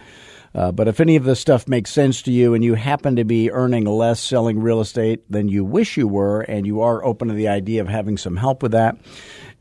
Uh, 0.53 0.73
but 0.73 0.89
if 0.89 0.99
any 0.99 1.15
of 1.15 1.23
this 1.23 1.39
stuff 1.39 1.69
makes 1.69 1.93
sense 1.93 2.23
to 2.23 2.33
you 2.33 2.55
and 2.55 2.65
you 2.65 2.75
happen 2.75 3.17
to 3.17 3.25
be 3.25 3.53
earning 3.53 3.85
less 3.85 4.19
selling 4.19 4.59
real 4.59 4.81
estate 4.81 5.21
than 5.31 5.49
you 5.49 5.65
wish 5.65 5.97
you 5.97 6.09
were, 6.09 6.41
and 6.41 6.67
you 6.67 6.81
are 6.81 7.05
open 7.05 7.29
to 7.29 7.35
the 7.35 7.47
idea 7.47 7.81
of 7.81 7.89
having 7.89 8.17
some 8.17 8.37
help 8.37 8.61
with 8.61 8.73
that, 8.73 8.97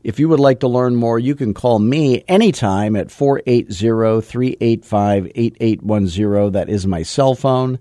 if 0.02 0.18
you 0.18 0.28
would 0.28 0.40
like 0.40 0.60
to 0.60 0.68
learn 0.68 0.96
more, 0.96 1.20
you 1.20 1.36
can 1.36 1.54
call 1.54 1.78
me 1.78 2.24
anytime 2.26 2.96
at 2.96 3.12
480 3.12 4.22
385 4.22 5.26
8810. 5.34 6.52
That 6.52 6.68
is 6.68 6.86
my 6.86 7.02
cell 7.04 7.34
phone. 7.36 7.78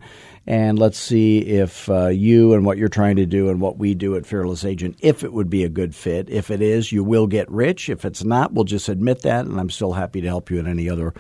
And 0.47 0.77
let's 0.77 0.99
see 0.99 1.39
if 1.39 1.89
uh, 1.89 2.09
you 2.09 2.53
and 2.53 2.63
what 2.65 2.77
you're 2.77 2.87
trying 2.87 3.15
to 3.15 3.25
do 3.25 3.49
and 3.49 3.59
what 3.59 3.79
we 3.79 3.95
do 3.95 4.15
at 4.15 4.27
Fearless 4.27 4.63
Agent, 4.63 4.95
if 4.99 5.23
it 5.23 5.33
would 5.33 5.49
be 5.49 5.63
a 5.63 5.69
good 5.69 5.95
fit. 5.95 6.29
If 6.29 6.51
it 6.51 6.61
is, 6.61 6.91
you 6.91 7.03
will 7.03 7.25
get 7.25 7.49
rich. 7.49 7.89
If 7.89 8.05
it's 8.05 8.23
not, 8.23 8.53
we'll 8.53 8.65
just 8.65 8.87
admit 8.87 9.23
that. 9.23 9.47
And 9.47 9.59
I'm 9.59 9.71
still 9.71 9.93
happy 9.93 10.21
to 10.21 10.27
help 10.27 10.51
you 10.51 10.59
in 10.59 10.67
any 10.67 10.87
other 10.87 11.15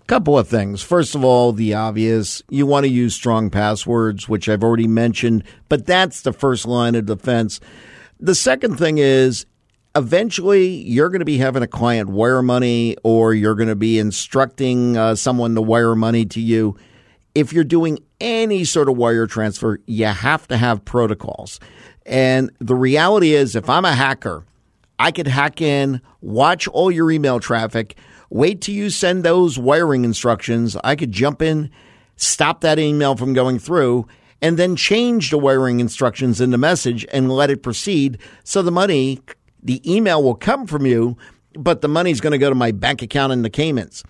A 0.00 0.04
couple 0.06 0.36
of 0.36 0.48
things. 0.48 0.82
First 0.82 1.14
of 1.14 1.22
all, 1.22 1.52
the 1.52 1.74
obvious. 1.74 2.42
You 2.48 2.66
want 2.66 2.86
to 2.86 2.90
use 2.90 3.14
strong 3.14 3.50
passwords, 3.50 4.28
which 4.28 4.48
I've 4.48 4.64
already 4.64 4.88
mentioned, 4.88 5.44
but 5.68 5.86
that's 5.86 6.22
the 6.22 6.32
first 6.32 6.66
line 6.66 6.96
of 6.96 7.06
defense. 7.06 7.60
The 8.18 8.34
second 8.34 8.76
thing 8.76 8.98
is 8.98 9.44
eventually 9.94 10.68
you're 10.68 11.10
going 11.10 11.20
to 11.20 11.26
be 11.26 11.38
having 11.38 11.62
a 11.62 11.66
client 11.66 12.08
wire 12.08 12.42
money 12.42 12.96
or 13.02 13.34
you're 13.34 13.54
going 13.54 13.68
to 13.68 13.76
be 13.76 13.98
instructing 13.98 14.96
uh, 14.96 15.14
someone 15.14 15.54
to 15.54 15.62
wire 15.62 15.94
money 15.94 16.24
to 16.26 16.40
you. 16.40 16.76
If 17.34 17.52
you're 17.52 17.64
doing 17.64 17.98
any 18.20 18.64
sort 18.64 18.88
of 18.88 18.96
wire 18.96 19.26
transfer, 19.26 19.80
you 19.86 20.06
have 20.06 20.48
to 20.48 20.56
have 20.56 20.84
protocols. 20.84 21.60
And 22.06 22.50
the 22.58 22.74
reality 22.74 23.34
is, 23.34 23.54
if 23.54 23.68
I'm 23.68 23.84
a 23.84 23.94
hacker, 23.94 24.44
I 24.98 25.10
could 25.10 25.26
hack 25.26 25.60
in, 25.60 26.00
watch 26.22 26.68
all 26.68 26.90
your 26.90 27.10
email 27.10 27.38
traffic, 27.38 27.98
wait 28.30 28.62
till 28.62 28.74
you 28.74 28.88
send 28.88 29.24
those 29.24 29.58
wiring 29.58 30.04
instructions. 30.04 30.76
I 30.82 30.96
could 30.96 31.12
jump 31.12 31.42
in, 31.42 31.70
stop 32.16 32.62
that 32.62 32.78
email 32.78 33.16
from 33.16 33.34
going 33.34 33.58
through, 33.58 34.06
and 34.46 34.56
then 34.56 34.76
change 34.76 35.30
the 35.30 35.38
wiring 35.38 35.80
instructions 35.80 36.40
in 36.40 36.52
the 36.52 36.56
message 36.56 37.04
and 37.12 37.32
let 37.32 37.50
it 37.50 37.64
proceed. 37.64 38.16
So 38.44 38.62
the 38.62 38.70
money, 38.70 39.20
the 39.60 39.82
email 39.92 40.22
will 40.22 40.36
come 40.36 40.68
from 40.68 40.86
you, 40.86 41.16
but 41.54 41.80
the 41.80 41.88
money's 41.88 42.20
going 42.20 42.30
to 42.30 42.38
go 42.38 42.48
to 42.48 42.54
my 42.54 42.70
bank 42.70 43.02
account 43.02 43.32
in 43.32 43.42
the 43.42 43.50
Caymans. 43.50 44.04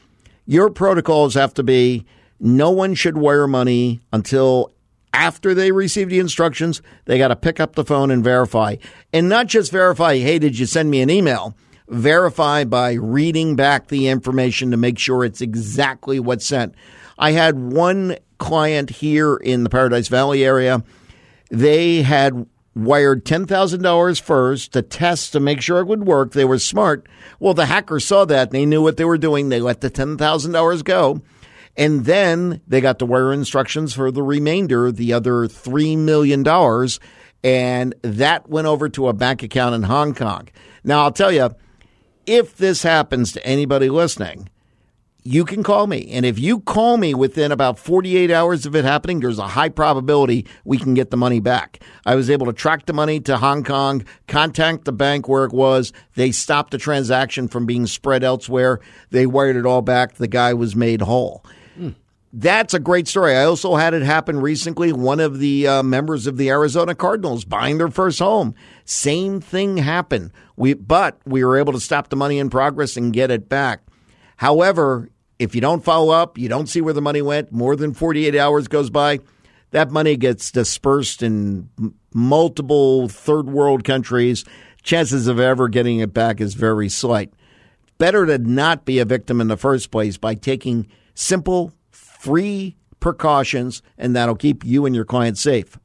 Your 0.44 0.68
protocols 0.68 1.33
have 1.33 1.55
to 1.55 1.62
be 1.62 2.05
no 2.38 2.70
one 2.70 2.92
should 2.92 3.16
wire 3.16 3.49
money 3.49 4.03
until 4.12 4.75
after 5.14 5.55
they 5.55 5.72
receive 5.72 6.11
the 6.11 6.18
instructions. 6.18 6.83
They 7.07 7.16
got 7.16 7.29
to 7.29 7.37
pick 7.37 7.59
up 7.59 7.75
the 7.75 7.85
phone 7.87 8.11
and 8.11 8.22
verify. 8.22 8.77
And 9.14 9.31
not 9.31 9.46
just 9.46 9.72
verify, 9.72 10.18
hey, 10.18 10.38
did 10.38 10.59
you 10.59 10.66
send 10.66 10.90
me 10.90 11.01
an 11.01 11.09
email? 11.09 11.57
Verify 11.88 12.64
by 12.64 12.92
reading 12.92 13.57
back 13.57 13.88
the 13.88 14.09
information 14.09 14.70
to 14.70 14.77
make 14.77 14.99
sure 14.99 15.25
it's 15.25 15.40
exactly 15.40 16.20
what's 16.20 16.44
sent. 16.44 16.75
I 17.18 17.31
had 17.31 17.59
one 17.59 18.18
client 18.38 18.90
here 18.90 19.37
in 19.37 19.64
the 19.64 19.70
Paradise 19.70 20.09
Valley 20.09 20.44
area. 20.44 20.83
They 21.51 22.03
had 22.03 22.46
wired 22.75 23.25
$10,000 23.25 24.20
first 24.20 24.72
to 24.72 24.83
test 24.83 25.33
to 25.33 25.40
make 25.40 25.62
sure 25.62 25.81
it 25.81 25.87
would 25.87 26.07
work. 26.07 26.33
They 26.33 26.44
were 26.44 26.59
smart. 26.59 27.09
Well, 27.40 27.55
the 27.55 27.66
hacker 27.66 27.99
saw 27.99 28.27
that 28.27 28.51
they 28.51 28.66
knew 28.66 28.83
what 28.83 28.99
they 28.99 29.05
were 29.05 29.18
doing. 29.18 29.49
They 29.49 29.61
let 29.61 29.81
the 29.81 29.90
$10,000 29.90 30.85
go. 30.85 31.22
And 31.77 32.05
then 32.05 32.61
they 32.66 32.81
got 32.81 32.99
the 32.99 33.07
wire 33.07 33.33
instructions 33.33 33.94
for 33.94 34.11
the 34.11 34.22
remainder, 34.22 34.92
the 34.92 35.12
other 35.12 35.46
$3 35.46 35.96
million. 35.96 36.46
And 37.44 37.94
that 38.03 38.49
went 38.49 38.66
over 38.66 38.88
to 38.90 39.09
a 39.09 39.12
bank 39.12 39.42
account 39.42 39.75
in 39.75 39.83
Hong 39.85 40.14
Kong. 40.14 40.49
Now, 40.85 41.03
I'll 41.03 41.12
tell 41.12 41.33
you, 41.33 41.55
if 42.27 42.57
this 42.57 42.83
happens 42.83 43.33
to 43.33 43.46
anybody 43.46 43.88
listening, 43.88 44.49
you 45.26 45.44
can 45.44 45.64
call 45.64 45.88
me. 45.88 46.08
And 46.12 46.24
if 46.24 46.38
you 46.38 46.60
call 46.60 46.96
me 46.96 47.12
within 47.12 47.50
about 47.50 47.78
48 47.78 48.30
hours 48.30 48.64
of 48.64 48.76
it 48.76 48.84
happening, 48.84 49.18
there's 49.20 49.40
a 49.40 49.48
high 49.48 49.68
probability 49.68 50.46
we 50.64 50.78
can 50.78 50.94
get 50.94 51.10
the 51.10 51.16
money 51.16 51.40
back. 51.40 51.82
I 52.06 52.14
was 52.14 52.30
able 52.30 52.46
to 52.46 52.52
track 52.52 52.86
the 52.86 52.92
money 52.92 53.18
to 53.20 53.36
Hong 53.36 53.64
Kong, 53.64 54.04
contact 54.28 54.84
the 54.84 54.92
bank 54.92 55.28
where 55.28 55.44
it 55.44 55.52
was. 55.52 55.92
They 56.14 56.30
stopped 56.30 56.70
the 56.70 56.78
transaction 56.78 57.48
from 57.48 57.66
being 57.66 57.86
spread 57.86 58.22
elsewhere. 58.22 58.80
They 59.10 59.26
wired 59.26 59.56
it 59.56 59.66
all 59.66 59.82
back. 59.82 60.14
The 60.14 60.28
guy 60.28 60.54
was 60.54 60.76
made 60.76 61.02
whole. 61.02 61.44
that's 62.32 62.72
a 62.72 62.78
great 62.78 63.08
story. 63.08 63.34
I 63.34 63.44
also 63.44 63.74
had 63.74 63.94
it 63.94 64.02
happen 64.02 64.38
recently. 64.38 64.92
One 64.92 65.18
of 65.18 65.40
the 65.40 65.66
uh, 65.66 65.82
members 65.82 66.28
of 66.28 66.36
the 66.36 66.50
Arizona 66.50 66.94
Cardinals 66.94 67.44
buying 67.44 67.78
their 67.78 67.90
first 67.90 68.20
home. 68.20 68.54
Same 68.84 69.40
thing 69.40 69.78
happened. 69.78 70.30
We, 70.54 70.74
but 70.74 71.18
we 71.26 71.44
were 71.44 71.58
able 71.58 71.72
to 71.72 71.80
stop 71.80 72.10
the 72.10 72.16
money 72.16 72.38
in 72.38 72.48
progress 72.48 72.96
and 72.96 73.12
get 73.12 73.32
it 73.32 73.48
back. 73.48 73.82
However, 74.36 75.08
if 75.38 75.55
you 75.55 75.61
don't 75.61 75.85
follow 75.85 76.12
up, 76.12 76.38
you 76.38 76.49
don't 76.49 76.68
see 76.68 76.81
where 76.81 76.94
the 76.94 77.03
money 77.03 77.22
went, 77.22 77.53
more 77.53 77.77
than 77.77 77.94
48 77.94 78.37
hours 78.37 78.68
goes 78.68 78.90
by, 78.90 79.20
that 79.70 79.90
money 79.90 80.16
gets 80.16 80.51
dispersed 80.51 81.22
in 81.22 81.68
m- 81.79 81.94
multiple 82.14 83.09
third 83.09 83.51
world 83.51 83.85
countries. 83.85 84.44
Chances 84.83 85.27
of 85.27 85.40
ever 85.40 85.68
getting 85.68 85.99
it 85.99 86.14
back 86.14 86.40
is 86.40 86.55
very 86.55 86.88
slight. 86.88 87.33
Better 87.99 88.27
to 88.27 88.38
not 88.38 88.85
be 88.85 88.99
a 88.99 89.05
victim 89.05 89.40
in 89.40 89.49
the 89.49 89.57
first 89.57 89.90
place 89.90 90.16
by 90.16 90.35
taking 90.35 90.87
simple 91.14 91.72
free 91.90 92.77
precautions, 93.01 93.83
and 93.99 94.14
that'll 94.14 94.37
keep 94.37 94.64
you 94.64 94.87
and 94.87 94.94
your 94.94 95.05
client 95.05 95.38
safe. 95.38 95.79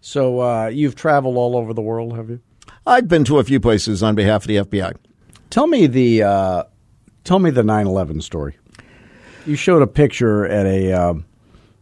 So 0.00 0.40
uh, 0.40 0.66
you've 0.68 0.94
traveled 0.94 1.36
all 1.36 1.56
over 1.56 1.74
the 1.74 1.82
world, 1.82 2.16
have 2.16 2.30
you? 2.30 2.40
I've 2.86 3.08
been 3.08 3.24
to 3.24 3.38
a 3.38 3.44
few 3.44 3.60
places 3.60 4.02
on 4.02 4.14
behalf 4.14 4.44
of 4.44 4.48
the 4.48 4.56
FBI. 4.56 4.96
Tell 5.50 5.66
me 5.66 5.86
the 5.86 6.22
uh, 6.22 6.64
tell 7.24 7.38
me 7.38 7.50
the 7.50 7.62
9/11 7.62 8.22
story. 8.22 8.56
You 9.46 9.56
showed 9.56 9.82
a 9.82 9.86
picture 9.86 10.46
at 10.46 10.66
a 10.66 10.92
um, 10.92 11.24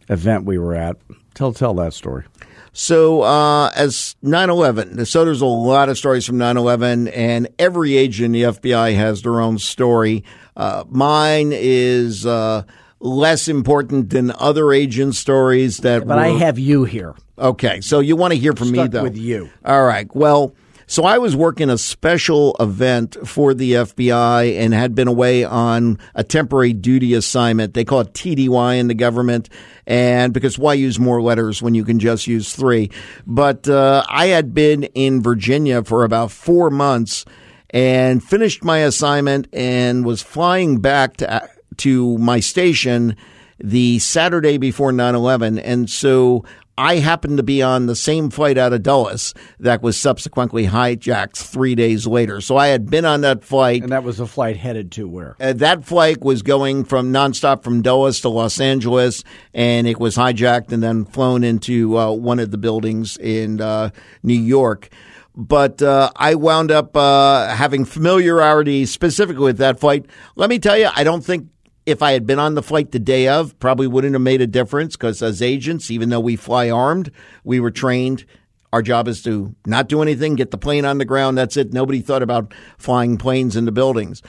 event 0.09 0.45
we 0.45 0.57
were 0.57 0.75
at. 0.75 0.97
Tell 1.33 1.53
tell 1.53 1.73
that 1.75 1.93
story. 1.93 2.25
So, 2.71 3.23
uh, 3.23 3.71
as 3.75 4.15
9 4.21 4.49
11, 4.49 5.05
so 5.05 5.25
there's 5.25 5.41
a 5.41 5.45
lot 5.45 5.89
of 5.89 5.97
stories 5.97 6.25
from 6.25 6.37
9 6.37 6.55
11, 6.55 7.07
and 7.09 7.49
every 7.57 7.97
agent 7.97 8.27
in 8.27 8.31
the 8.31 8.43
FBI 8.43 8.95
has 8.95 9.23
their 9.23 9.41
own 9.41 9.57
story. 9.57 10.23
Uh, 10.55 10.83
mine 10.87 11.51
is 11.53 12.25
uh, 12.25 12.63
less 12.99 13.47
important 13.47 14.11
than 14.11 14.31
other 14.31 14.71
agent 14.71 15.15
stories 15.15 15.77
that 15.77 16.05
But 16.05 16.17
were, 16.17 16.23
I 16.23 16.27
have 16.29 16.59
you 16.59 16.83
here. 16.83 17.15
Okay, 17.37 17.81
so 17.81 17.99
you 17.99 18.15
want 18.15 18.33
to 18.33 18.39
hear 18.39 18.53
from 18.53 18.71
me, 18.71 18.87
though? 18.87 19.03
with 19.03 19.17
you. 19.17 19.49
All 19.65 19.83
right. 19.83 20.13
Well, 20.15 20.53
so 20.89 21.03
I 21.03 21.19
was 21.19 21.35
working 21.35 21.69
a 21.69 21.77
special 21.77 22.55
event 22.59 23.15
for 23.27 23.53
the 23.53 23.73
FBI 23.73 24.57
and 24.57 24.73
had 24.73 24.95
been 24.95 25.07
away 25.07 25.43
on 25.43 25.99
a 26.15 26.23
temporary 26.23 26.73
duty 26.73 27.13
assignment. 27.13 27.75
They 27.75 27.85
call 27.85 27.99
it 27.99 28.13
TDY 28.13 28.79
in 28.79 28.87
the 28.87 28.95
government. 28.95 29.49
And 29.85 30.33
because 30.33 30.57
why 30.57 30.73
use 30.73 30.97
more 30.97 31.21
letters 31.21 31.61
when 31.61 31.75
you 31.75 31.85
can 31.85 31.99
just 31.99 32.25
use 32.25 32.55
three? 32.55 32.89
But 33.27 33.69
uh, 33.69 34.03
I 34.09 34.27
had 34.27 34.55
been 34.55 34.83
in 34.83 35.21
Virginia 35.21 35.83
for 35.83 36.03
about 36.03 36.31
four 36.31 36.71
months 36.71 37.23
and 37.69 38.23
finished 38.23 38.63
my 38.63 38.79
assignment 38.79 39.47
and 39.53 40.03
was 40.03 40.23
flying 40.23 40.79
back 40.79 41.17
to 41.17 41.47
to 41.77 42.17
my 42.17 42.39
station 42.39 43.15
the 43.59 43.99
Saturday 43.99 44.57
before 44.57 44.91
9/11 44.91 45.61
and 45.63 45.87
so 45.87 46.43
I 46.79 46.95
happened 46.95 47.37
to 47.37 47.43
be 47.43 47.61
on 47.61 47.87
the 47.87 47.95
same 47.95 48.29
flight 48.29 48.57
out 48.57 48.71
of 48.71 48.83
Dulles 48.83 49.33
that 49.59 49.81
was 49.81 49.97
subsequently 49.97 50.65
hijacked 50.65 51.35
3 51.35 51.75
days 51.75 52.07
later. 52.07 52.39
So 52.41 52.55
I 52.55 52.67
had 52.67 52.89
been 52.89 53.03
on 53.05 53.21
that 53.21 53.43
flight 53.43 53.83
And 53.83 53.91
that 53.91 54.03
was 54.03 54.19
a 54.19 54.25
flight 54.25 54.55
headed 54.57 54.91
to 54.93 55.07
where? 55.07 55.35
uh, 55.41 55.53
that 55.53 55.83
flight 55.83 56.21
was 56.23 56.41
going 56.41 56.85
from 56.85 57.11
nonstop 57.11 57.63
from 57.63 57.81
Dulles 57.81 58.21
to 58.21 58.29
Los 58.29 58.59
Angeles, 58.61 59.23
and 59.53 59.87
it 59.87 59.99
was 59.99 60.15
hijacked 60.15 60.71
and 60.71 60.81
then 60.81 61.03
flown 61.05 61.43
into 61.43 61.97
uh, 61.97 62.11
one 62.11 62.39
of 62.39 62.51
the 62.51 62.57
buildings 62.57 63.17
in 63.17 63.59
uh, 63.59 63.89
New 64.23 64.33
York. 64.39 64.89
But 65.35 65.81
uh, 65.81 66.11
I 66.15 66.35
wound 66.35 66.71
up 66.71 66.97
uh, 66.97 67.47
having 67.47 67.85
familiarity 67.85 68.85
specifically 68.85 69.43
with 69.45 69.57
that 69.59 69.79
flight. 69.79 70.05
Let 70.35 70.49
me 70.49 70.59
tell 70.59 70.77
you, 70.77 70.89
I 70.95 71.03
don't 71.03 71.23
think 71.23 71.47
if 71.89 72.03
I 72.03 72.11
had 72.11 72.25
been 72.25 72.39
on 72.39 72.55
the 72.55 72.63
flight 72.63 72.91
the 72.91 72.99
day 72.99 73.27
of, 73.27 73.57
probably 73.59 73.87
wouldn't 73.87 74.13
have 74.13 74.21
made 74.21 74.41
a 74.41 74.47
difference 74.47 74.95
because 74.95 75.21
as 75.21 75.41
agents, 75.41 75.89
even 75.89 76.09
though 76.09 76.19
we 76.19 76.35
fly 76.35 76.69
armed, 76.69 77.11
we 77.43 77.59
were 77.59 77.71
trained. 77.71 78.25
Our 78.71 78.81
job 78.81 79.07
is 79.07 79.23
to 79.23 79.55
not 79.65 79.89
do 79.89 80.01
anything, 80.01 80.35
get 80.35 80.51
the 80.51 80.57
plane 80.57 80.85
on 80.85 80.99
the 80.99 81.05
ground. 81.05 81.37
That's 81.37 81.57
it. 81.57 81.73
Nobody 81.73 82.01
thought 82.01 82.21
about 82.21 82.53
flying 82.77 83.17
planes 83.17 83.55
into 83.55 83.71
buildings. 83.71 84.21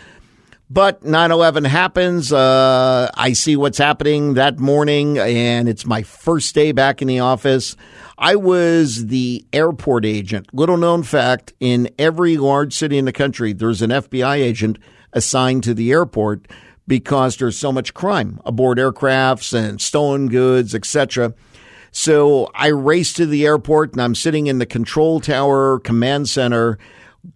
But 0.73 1.05
9 1.05 1.33
11 1.33 1.65
happens. 1.65 2.33
Uh, 2.33 3.11
I 3.13 3.33
see 3.33 3.57
what's 3.57 3.77
happening 3.77 4.35
that 4.35 4.61
morning, 4.61 5.19
and 5.19 5.69
it's 5.69 5.85
my 5.85 6.03
first 6.03 6.55
day 6.55 6.71
back 6.71 7.03
in 7.03 7.09
the 7.09 7.19
office. 7.19 7.77
I 8.17 8.37
was 8.37 9.07
the 9.07 9.45
airport 9.53 10.05
agent. 10.05 10.55
Little 10.55 10.77
known 10.77 11.03
fact 11.03 11.53
in 11.59 11.91
every 11.99 12.37
large 12.37 12.73
city 12.73 12.99
in 12.99 13.05
the 13.05 13.13
country, 13.13 13.53
there's 13.53 13.83
an 13.83 13.91
FBI 13.91 14.37
agent 14.37 14.79
assigned 15.13 15.65
to 15.65 15.75
the 15.75 15.91
airport 15.91 16.47
because 16.91 17.37
there's 17.37 17.57
so 17.57 17.71
much 17.71 17.95
crime 17.95 18.41
aboard 18.45 18.77
aircrafts 18.77 19.55
and 19.55 19.81
stolen 19.81 20.27
goods, 20.27 20.75
etc. 20.75 21.33
So 21.93 22.51
I 22.53 22.67
race 22.67 23.13
to 23.13 23.27
the 23.27 23.47
airport 23.47 23.93
and 23.93 24.03
I'm 24.03 24.17
sitting 24.17 24.49
in 24.49 24.59
the 24.59 24.67
control 24.67 25.21
tower 25.21 25.79
command 25.79 26.29
center 26.29 26.81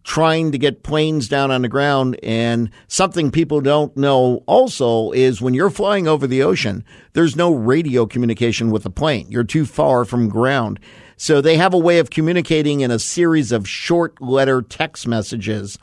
trying 0.03 0.51
to 0.51 0.59
get 0.59 0.83
planes 0.83 1.29
down 1.29 1.53
on 1.53 1.62
the 1.62 1.69
ground. 1.69 2.19
And 2.21 2.69
something 2.88 3.31
people 3.31 3.61
don't 3.61 3.97
know 3.97 4.43
also 4.49 5.12
is 5.12 5.40
when 5.40 5.55
you're 5.55 5.71
flying 5.71 6.09
over 6.09 6.27
the 6.27 6.43
ocean, 6.43 6.85
there's 7.12 7.37
no 7.37 7.55
radio 7.55 8.07
communication 8.07 8.73
with 8.73 8.83
the 8.83 8.90
plane. 8.90 9.29
You're 9.31 9.45
too 9.45 9.67
far 9.67 10.05
from 10.05 10.29
ground. 10.29 10.81
So 11.17 11.40
they 11.40 11.59
have 11.59 11.75
a 11.75 11.79
way 11.79 12.01
of 12.01 12.11
communicating 12.11 12.81
in 12.81 12.90
a 12.90 12.99
series 12.99 13.53
of 13.53 13.69
short 13.69 14.21
letter 14.21 14.62
text 14.62 15.07
messages. 15.07 15.79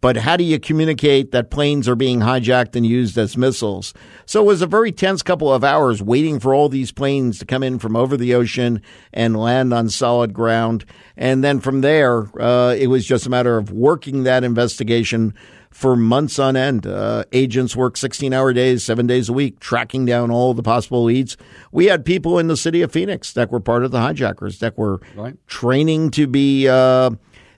But 0.00 0.18
how 0.18 0.36
do 0.36 0.44
you 0.44 0.58
communicate 0.60 1.32
that 1.32 1.50
planes 1.50 1.88
are 1.88 1.94
being 1.96 2.20
hijacked 2.20 2.76
and 2.76 2.86
used 2.86 3.16
as 3.18 3.36
missiles? 3.36 3.94
So 4.26 4.40
it 4.42 4.46
was 4.46 4.62
a 4.62 4.66
very 4.66 4.92
tense 4.92 5.22
couple 5.22 5.52
of 5.52 5.64
hours 5.64 6.02
waiting 6.02 6.38
for 6.40 6.54
all 6.54 6.68
these 6.68 6.92
planes 6.92 7.38
to 7.38 7.44
come 7.46 7.62
in 7.62 7.78
from 7.78 7.96
over 7.96 8.16
the 8.16 8.34
ocean 8.34 8.82
and 9.12 9.36
land 9.36 9.72
on 9.72 9.88
solid 9.88 10.32
ground. 10.32 10.84
And 11.16 11.42
then 11.42 11.60
from 11.60 11.80
there, 11.80 12.28
uh, 12.40 12.74
it 12.78 12.88
was 12.88 13.06
just 13.06 13.26
a 13.26 13.30
matter 13.30 13.56
of 13.56 13.70
working 13.72 14.24
that 14.24 14.44
investigation 14.44 15.34
for 15.70 15.94
months 15.94 16.38
on 16.38 16.56
end. 16.56 16.86
Uh, 16.86 17.24
agents 17.32 17.76
work 17.76 17.96
16 17.98 18.32
hour 18.32 18.52
days, 18.54 18.82
seven 18.82 19.06
days 19.06 19.28
a 19.28 19.32
week, 19.32 19.60
tracking 19.60 20.06
down 20.06 20.30
all 20.30 20.54
the 20.54 20.62
possible 20.62 21.04
leads. 21.04 21.36
We 21.70 21.86
had 21.86 22.04
people 22.04 22.38
in 22.38 22.46
the 22.48 22.56
city 22.56 22.80
of 22.80 22.92
Phoenix 22.92 23.32
that 23.34 23.50
were 23.50 23.60
part 23.60 23.84
of 23.84 23.90
the 23.90 24.00
hijackers 24.00 24.58
that 24.60 24.78
were 24.78 25.00
Right. 25.14 25.34
training 25.46 26.12
to 26.12 26.26
be, 26.26 26.66
uh, 26.66 27.10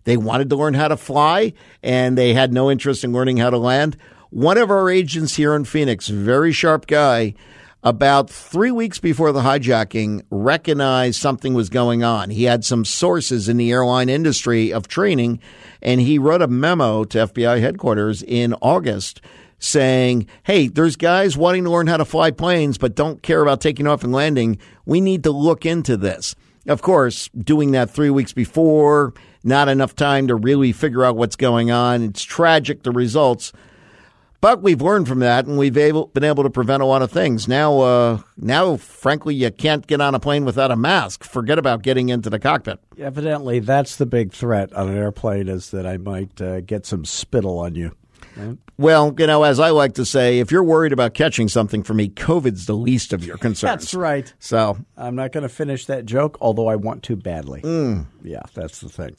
they 0.05 0.17
wanted 0.17 0.51
to 0.51 0.57
learn 0.57 0.75
how 0.75 0.89
to 0.89 0.97
fly 0.97 1.53
and 1.83 2.17
they 2.17 2.35
had 2.35 2.53
no 2.53 2.71
interest 2.71 3.05
in 3.05 3.13
learning 3.13 3.39
how 3.39 3.51
to 3.51 3.59
land. 3.59 3.97
One 4.31 4.59
of 4.59 4.71
our 4.71 4.91
agents 4.91 5.37
here 5.37 5.55
in 5.55 5.65
Phoenix, 5.65 6.09
very 6.09 6.53
sharp 6.53 6.87
guy, 6.87 7.35
about 7.83 8.29
three 8.29 8.71
weeks 8.71 8.99
before 8.99 9.33
the 9.33 9.41
hijacking, 9.41 10.23
recognized 10.31 11.21
something 11.21 11.55
was 11.55 11.69
going 11.69 12.03
on. 12.03 12.31
He 12.31 12.45
had 12.45 12.65
some 12.65 12.85
sources 12.85 13.49
in 13.49 13.57
the 13.57 13.71
airline 13.71 14.09
industry 14.09 14.73
of 14.73 14.89
training, 14.89 15.41
and 15.81 16.01
he 16.01 16.19
wrote 16.19 16.43
a 16.43 16.49
memo 16.49 17.05
to 17.05 17.19
FBI 17.19 17.61
headquarters 17.61 18.23
in 18.23 18.55
August 18.55 19.21
saying, 19.59 20.27
Hey, 20.43 20.69
there's 20.69 20.97
guys 20.97 21.37
wanting 21.37 21.65
to 21.65 21.71
learn 21.71 21.87
how 21.87 21.97
to 21.97 22.05
fly 22.05 22.31
planes, 22.31 22.79
but 22.79 22.95
don't 22.95 23.23
care 23.23 23.43
about 23.43 23.61
taking 23.61 23.87
off 23.87 24.05
and 24.05 24.13
landing. 24.13 24.59
We 24.85 25.01
need 25.01 25.23
to 25.25 25.31
look 25.31 25.65
into 25.65 25.97
this. 25.97 26.35
Of 26.67 26.83
course, 26.83 27.29
doing 27.29 27.71
that 27.73 27.91
three 27.91 28.11
weeks 28.11 28.33
before, 28.33 29.15
not 29.49 29.69
enough 29.69 29.97
time 29.97 30.29
to 30.29 30.35
really 30.35 30.73
figure 30.73 31.05
out 31.05 31.17
what's 31.17 31.37
going 31.37 31.71
on. 31.71 32.03
It's 32.03 32.23
tragic, 32.23 32.83
the 32.83 32.93
results. 32.93 33.53
But 34.41 34.63
we've 34.63 34.81
learned 34.81 35.09
from 35.09 35.19
that, 35.19 35.47
and 35.47 35.59
we've 35.59 35.77
able, 35.77 36.07
been 36.09 36.23
able 36.23 36.45
to 36.45 36.51
prevent 36.51 36.81
a 36.81 36.87
lot 36.87 37.03
of 37.03 37.11
things. 37.11 37.49
Now, 37.49 37.81
uh, 37.81 38.21
now, 38.37 38.77
frankly, 38.77 39.35
you 39.35 39.51
can't 39.51 39.85
get 39.85 40.01
on 40.01 40.15
a 40.15 40.21
plane 40.21 40.45
without 40.45 40.71
a 40.71 40.77
mask. 40.77 41.25
Forget 41.25 41.59
about 41.59 41.83
getting 41.83 42.09
into 42.09 42.31
the 42.31 42.39
cockpit. 42.39 42.79
Evidently, 42.97 43.59
that's 43.59 43.97
the 43.97 44.07
big 44.07 44.33
threat 44.33 44.73
on 44.75 44.91
an 44.91 44.97
airplane 44.97 45.49
is 45.49 45.73
that 45.73 45.87
I 45.87 45.97
might 45.97 46.41
uh, 46.41 46.61
get 46.61 46.87
some 46.87 47.05
spittle 47.05 47.59
on 47.59 47.75
you. 47.75 47.97
Well, 48.77 49.13
you 49.19 49.27
know, 49.27 49.43
as 49.43 49.59
I 49.59 49.71
like 49.71 49.95
to 49.95 50.05
say, 50.05 50.39
if 50.39 50.53
you're 50.53 50.63
worried 50.63 50.93
about 50.93 51.15
catching 51.15 51.49
something 51.49 51.83
from 51.83 51.97
me, 51.97 52.09
COVID's 52.09 52.67
the 52.67 52.75
least 52.75 53.13
of 53.13 53.25
your 53.25 53.37
concerns. 53.37 53.81
That's 53.81 53.95
right. 53.95 54.33
So, 54.39 54.79
I'm 54.97 55.17
not 55.17 55.33
going 55.33 55.43
to 55.43 55.49
finish 55.49 55.87
that 55.87 56.05
joke, 56.05 56.39
although 56.41 56.69
I 56.69 56.77
want 56.77 57.03
to 57.05 57.17
badly. 57.17 57.63
Yeah, 58.23 58.43
that's 58.55 58.81
the 58.81 58.89
thing. 58.89 59.17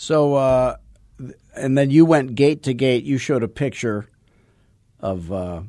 So, 0.00 0.32
uh, 0.32 0.76
and 1.54 1.76
then 1.76 1.90
you 1.90 2.06
went 2.06 2.34
gate 2.34 2.62
to 2.62 2.72
gate. 2.72 3.04
You 3.04 3.18
showed 3.18 3.42
a 3.42 3.48
picture 3.48 4.08
of 4.98 5.30
uh, 5.30 5.60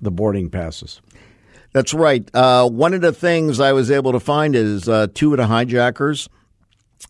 the 0.00 0.10
boarding 0.10 0.48
passes. 0.48 1.02
That's 1.72 1.92
right. 1.92 2.26
Uh, 2.32 2.70
one 2.70 2.94
of 2.94 3.02
the 3.02 3.12
things 3.12 3.60
I 3.60 3.74
was 3.74 3.90
able 3.90 4.12
to 4.12 4.18
find 4.18 4.56
is 4.56 4.88
uh, 4.88 5.08
two 5.12 5.34
of 5.34 5.36
the 5.36 5.46
hijackers 5.48 6.26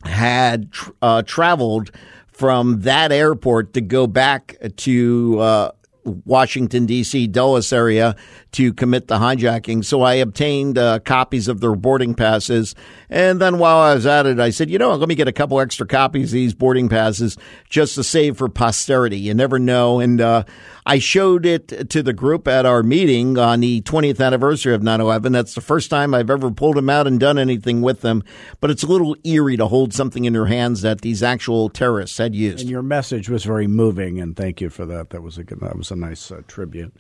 had 0.03 0.73
tr- 0.73 0.91
uh, 1.01 1.23
traveled 1.23 1.93
from 2.27 2.81
that 2.81 3.13
airport 3.13 3.73
to 3.75 3.81
go 3.81 4.09
back 4.09 4.57
to 4.79 5.39
uh, 5.39 5.71
Washington, 6.03 6.85
D.C., 6.85 7.29
Dulles 7.29 7.73
area 7.73 8.17
to 8.57 8.73
commit 8.73 9.07
the 9.07 9.19
hijacking. 9.19 9.85
So 9.85 10.01
I 10.01 10.15
obtained 10.15 10.79
uh, 10.79 11.01
copies 11.01 11.47
of 11.47 11.61
their 11.61 11.75
boarding 11.75 12.15
passes. 12.15 12.75
And 13.11 13.39
then 13.39 13.59
while 13.59 13.77
I 13.77 13.95
was 13.95 14.07
at 14.07 14.25
it, 14.25 14.41
I 14.41 14.49
said, 14.49 14.71
you 14.71 14.79
know, 14.79 14.95
let 14.95 15.11
me 15.11 15.15
get 15.15 15.29
a 15.29 15.33
couple 15.33 15.61
extra 15.61 15.87
copies 15.87 16.31
of 16.31 16.33
these 16.33 16.55
boarding 16.55 16.89
passes 16.89 17.37
just 17.69 17.97
to 17.97 18.03
save 18.03 18.39
for 18.39 18.49
posterity. 18.49 19.19
You 19.19 19.35
never 19.35 19.59
know. 19.59 20.01
And 20.01 20.23
uh, 20.23 20.45
I 20.87 20.99
showed 21.01 21.45
it 21.45 21.91
to 21.91 22.03
the 22.03 22.15
group 22.15 22.49
at 22.49 22.65
our 22.65 22.83
meeting 22.83 23.37
on 23.37 23.61
the 23.61 23.83
20th 23.83 24.25
anniversary 24.25 24.73
of 24.73 24.83
9 24.83 25.03
11. 25.03 25.33
That's 25.33 25.55
the 25.55 25.61
first 25.61 25.91
time 25.91 26.15
I've 26.15 26.31
ever 26.31 26.51
pulled 26.51 26.77
them 26.77 26.89
out 26.89 27.07
and 27.07 27.21
done 27.21 27.37
anything 27.37 27.83
with 27.83 28.01
them. 28.01 28.25
But 28.63 28.71
it's 28.71 28.83
a 28.83 28.87
little 28.87 29.17
eerie 29.23 29.59
to 29.59 29.67
hold 29.67 29.93
something 29.93 30.25
in 30.25 30.33
your 30.33 30.47
hands 30.47 30.81
that 30.81 31.03
these 31.03 31.23
actual 31.23 31.69
terrorists 31.69 32.17
had 32.17 32.35
used. 32.35 32.61
And 32.61 32.71
your 32.71 32.83
message 32.83 33.29
was 33.29 33.45
very 33.45 33.67
moving, 33.67 34.19
and 34.19 34.35
thank 34.35 34.63
you 34.63 34.71
for 34.71 34.87
that. 34.87 35.11
That 35.11 35.23
was 35.23 35.37
a 35.37 35.45
good, 35.45 35.61
that 35.61 35.77
was 35.77 35.91
a 35.91 35.97
nice 35.97 36.31
uh, 36.31 36.41
tribute. 36.49 36.95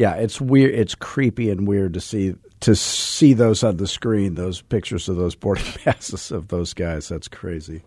Yeah, 0.00 0.14
it's 0.14 0.40
weird. 0.40 0.74
It's 0.74 0.94
creepy 0.94 1.50
and 1.50 1.68
weird 1.68 1.92
to 1.92 2.00
see 2.00 2.34
to 2.60 2.74
see 2.74 3.34
those 3.34 3.62
on 3.62 3.76
the 3.76 3.86
screen. 3.86 4.34
Those 4.34 4.62
pictures 4.62 5.10
of 5.10 5.16
those 5.16 5.34
boarding 5.34 5.70
passes 5.84 6.30
of 6.30 6.48
those 6.48 6.72
guys. 6.72 7.10
That's 7.10 7.28
crazy. 7.28 7.82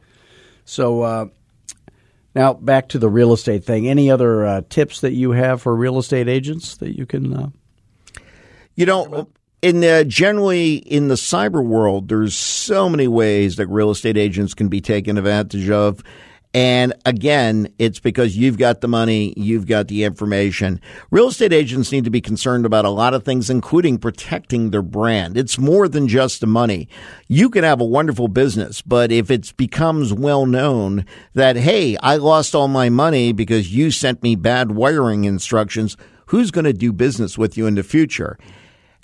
So 0.64 1.02
uh, 1.02 1.26
now 2.36 2.54
back 2.54 2.90
to 2.90 3.00
the 3.00 3.10
real 3.10 3.34
estate 3.34 3.66
thing. 3.66 3.90
Any 3.90 4.12
other 4.12 4.46
uh, 4.46 4.62
tips 4.70 5.02
that 5.02 5.14
you 5.14 5.32
have 5.32 5.64
for 5.64 5.76
real 5.76 5.98
estate 5.98 6.28
agents 6.28 6.78
that 6.78 6.96
you 6.96 7.08
can? 7.08 7.34
Uh, 7.34 7.50
you 8.76 8.86
know, 8.86 9.28
in 9.64 9.80
the, 9.80 10.06
generally 10.08 10.76
in 10.76 11.08
the 11.08 11.16
cyber 11.16 11.66
world, 11.66 12.10
there's 12.10 12.36
so 12.36 12.90
many 12.90 13.08
ways 13.08 13.56
that 13.56 13.66
real 13.70 13.90
estate 13.90 14.18
agents 14.18 14.54
can 14.54 14.68
be 14.68 14.82
taken 14.82 15.18
advantage 15.18 15.68
of. 15.72 16.04
And 16.54 16.94
again, 17.04 17.74
it's 17.80 18.00
because 18.00 18.38
you've 18.38 18.60
got 18.60 18.82
the 18.82 18.88
money, 18.88 19.34
you've 19.36 19.66
got 19.66 19.88
the 19.88 20.04
information. 20.04 20.80
Real 21.10 21.30
estate 21.30 21.52
agents 21.52 21.92
need 21.92 22.04
to 22.04 22.12
be 22.12 22.22
concerned 22.22 22.66
about 22.66 22.86
a 22.86 22.90
lot 22.90 23.16
of 23.16 23.24
things, 23.24 23.50
including 23.50 23.98
protecting 23.98 24.70
their 24.70 24.84
brand. 24.84 25.36
It's 25.36 25.58
more 25.58 25.88
than 25.88 26.08
just 26.08 26.42
the 26.42 26.48
money. 26.48 26.88
You 27.28 27.50
can 27.50 27.64
have 27.64 27.82
a 27.82 27.86
wonderful 27.86 28.28
business, 28.28 28.84
but 28.84 29.12
if 29.12 29.32
it 29.32 29.58
becomes 29.58 30.14
well 30.14 30.46
known 30.46 31.06
that, 31.34 31.56
hey, 31.56 31.98
I 31.98 32.18
lost 32.18 32.54
all 32.54 32.68
my 32.68 32.90
money 32.90 33.32
because 33.32 33.74
you 33.74 33.90
sent 33.90 34.22
me 34.22 34.36
bad 34.36 34.72
wiring 34.72 35.24
instructions, 35.24 35.98
who's 36.28 36.52
going 36.52 36.66
to 36.66 36.74
do 36.74 36.94
business 36.94 37.36
with 37.36 37.58
you 37.58 37.66
in 37.66 37.74
the 37.74 37.84
future? 37.84 38.38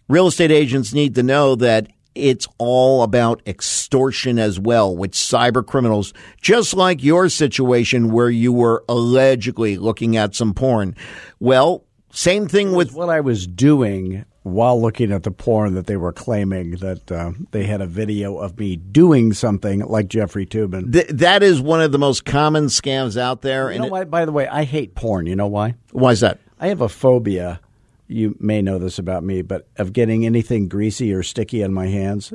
Real 0.07 0.27
estate 0.27 0.51
agents 0.51 0.93
need 0.93 1.15
to 1.15 1.23
know 1.23 1.55
that 1.55 1.87
it's 2.19 2.47
all 2.57 3.03
about 3.03 3.41
extortion 3.47 4.37
as 4.39 4.59
well 4.59 4.95
with 4.95 5.11
cyber 5.11 5.65
criminals, 5.65 6.13
just 6.41 6.73
like 6.73 7.03
your 7.03 7.29
situation 7.29 8.11
where 8.11 8.29
you 8.29 8.53
were 8.53 8.83
allegedly 8.87 9.77
looking 9.77 10.17
at 10.17 10.35
some 10.35 10.53
porn. 10.53 10.95
Well, 11.39 11.83
same 12.11 12.47
thing 12.47 12.73
with 12.73 12.93
what 12.93 13.09
I 13.09 13.19
was 13.19 13.45
doing 13.47 14.25
while 14.43 14.81
looking 14.81 15.11
at 15.11 15.23
the 15.23 15.31
porn 15.31 15.73
that 15.75 15.85
they 15.85 15.97
were 15.97 16.13
claiming 16.13 16.71
that 16.77 17.11
uh, 17.11 17.31
they 17.51 17.63
had 17.63 17.81
a 17.81 17.85
video 17.85 18.37
of 18.37 18.57
me 18.57 18.75
doing 18.75 19.33
something 19.33 19.81
like 19.81 20.07
Jeffrey 20.07 20.45
Toobin. 20.45 20.91
Th- 20.91 21.07
that 21.09 21.43
is 21.43 21.61
one 21.61 21.81
of 21.81 21.91
the 21.91 21.99
most 21.99 22.25
common 22.25 22.65
scams 22.65 23.19
out 23.19 23.41
there. 23.41 23.71
You 23.71 23.79
know 23.79 23.87
why? 23.87 24.05
By 24.05 24.25
the 24.25 24.31
way, 24.31 24.47
I 24.47 24.63
hate 24.63 24.95
porn. 24.95 25.25
You 25.25 25.35
know 25.35 25.47
why? 25.47 25.75
Why 25.91 26.11
is 26.11 26.21
that? 26.21 26.39
I 26.59 26.67
have 26.67 26.81
a 26.81 26.89
phobia 26.89 27.59
you 28.09 28.35
may 28.39 28.61
know 28.61 28.79
this 28.79 28.99
about 28.99 29.23
me, 29.23 29.41
but 29.41 29.67
of 29.77 29.93
getting 29.93 30.25
anything 30.25 30.67
greasy 30.67 31.13
or 31.13 31.23
sticky 31.23 31.63
on 31.63 31.73
my 31.73 31.87
hands, 31.87 32.33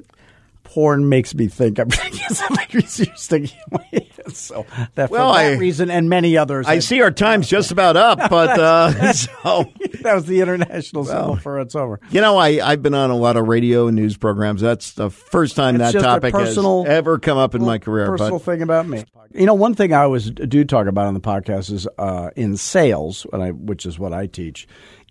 porn 0.63 1.09
makes 1.09 1.35
me 1.35 1.49
think 1.49 1.79
I'm 1.79 1.89
going 1.89 2.13
to 2.13 2.19
get 2.19 2.33
something 2.33 2.67
greasy 2.71 3.11
or 3.11 3.17
sticky 3.17 3.57
on 3.73 3.81
my 3.81 4.01
hands. 4.01 4.39
So 4.39 4.67
that, 4.95 5.11
well, 5.11 5.33
for 5.33 5.39
that 5.39 5.53
I, 5.53 5.57
reason 5.57 5.91
and 5.91 6.09
many 6.09 6.37
others. 6.37 6.67
I, 6.67 6.75
I 6.75 6.79
see 6.79 7.03
our 7.03 7.11
time's 7.11 7.49
just 7.49 7.73
about 7.73 7.97
up, 7.97 8.19
but 8.31 8.59
uh, 8.59 9.13
so 9.13 9.71
that 10.03 10.15
was 10.15 10.27
the 10.27 10.41
international 10.41 11.05
well, 11.05 11.37
for 11.37 11.61
it's 11.61 11.75
over. 11.75 12.01
You 12.11 12.21
know, 12.21 12.39
I 12.39 12.65
I've 12.65 12.83
been 12.83 12.95
on 12.95 13.11
a 13.11 13.17
lot 13.17 13.37
of 13.37 13.47
radio 13.49 13.89
and 13.89 13.97
news 13.97 14.17
programs. 14.17 14.61
That's 14.61 14.93
the 14.93 15.11
first 15.11 15.57
time 15.57 15.81
it's 15.81 15.93
that 15.93 16.01
topic 16.01 16.33
personal, 16.33 16.85
has 16.85 16.93
ever 16.93 17.19
come 17.19 17.37
up 17.37 17.55
in 17.55 17.63
my 17.63 17.79
career. 17.79 18.07
Personal 18.07 18.39
but. 18.39 18.45
thing 18.45 18.63
about 18.63 18.87
me. 18.87 19.05
You 19.33 19.47
know, 19.47 19.55
one 19.55 19.75
thing 19.75 19.93
I 19.93 20.03
always 20.03 20.31
do 20.31 20.65
talk 20.65 20.87
about 20.87 21.07
on 21.07 21.15
the 21.15 21.21
podcast 21.21 21.73
is 21.73 21.89
uh, 21.99 22.31
in 22.37 22.57
sales, 22.57 23.27
I, 23.33 23.51
which 23.51 23.85
is 23.85 23.99
what 23.99 24.13
I 24.13 24.27
teach 24.27 24.69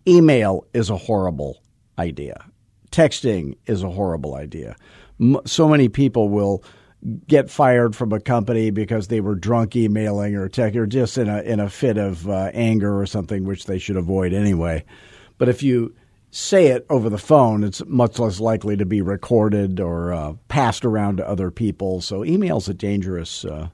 Email 0.07 0.65
is 0.73 0.89
a 0.89 0.97
horrible 0.97 1.61
idea. 1.97 2.45
Texting 2.91 3.57
is 3.65 3.83
a 3.83 3.89
horrible 3.89 4.35
idea. 4.35 4.75
So 5.45 5.67
many 5.67 5.89
people 5.89 6.29
will 6.29 6.63
get 7.27 7.49
fired 7.49 7.95
from 7.95 8.11
a 8.13 8.19
company 8.19 8.69
because 8.69 9.07
they 9.07 9.21
were 9.21 9.35
drunk 9.35 9.75
emailing 9.75 10.35
or 10.35 10.47
tech 10.47 10.75
or 10.75 10.85
just 10.85 11.17
in 11.17 11.27
a 11.27 11.41
in 11.41 11.59
a 11.59 11.69
fit 11.69 11.97
of 11.97 12.29
uh, 12.29 12.51
anger 12.53 12.99
or 12.99 13.05
something 13.05 13.45
which 13.45 13.65
they 13.65 13.77
should 13.77 13.97
avoid 13.97 14.33
anyway. 14.33 14.83
But 15.37 15.49
if 15.49 15.63
you 15.63 15.93
say 16.31 16.67
it 16.67 16.85
over 16.89 17.09
the 17.09 17.17
phone, 17.17 17.63
it's 17.63 17.85
much 17.85 18.19
less 18.19 18.39
likely 18.39 18.75
to 18.77 18.85
be 18.85 19.01
recorded 19.01 19.79
or 19.79 20.13
uh, 20.13 20.33
passed 20.47 20.85
around 20.85 21.17
to 21.17 21.27
other 21.27 21.51
people. 21.51 22.01
So 22.01 22.23
email's 22.23 22.69
a 22.69 22.73
dangerous 22.73 23.45
uh, 23.45 23.69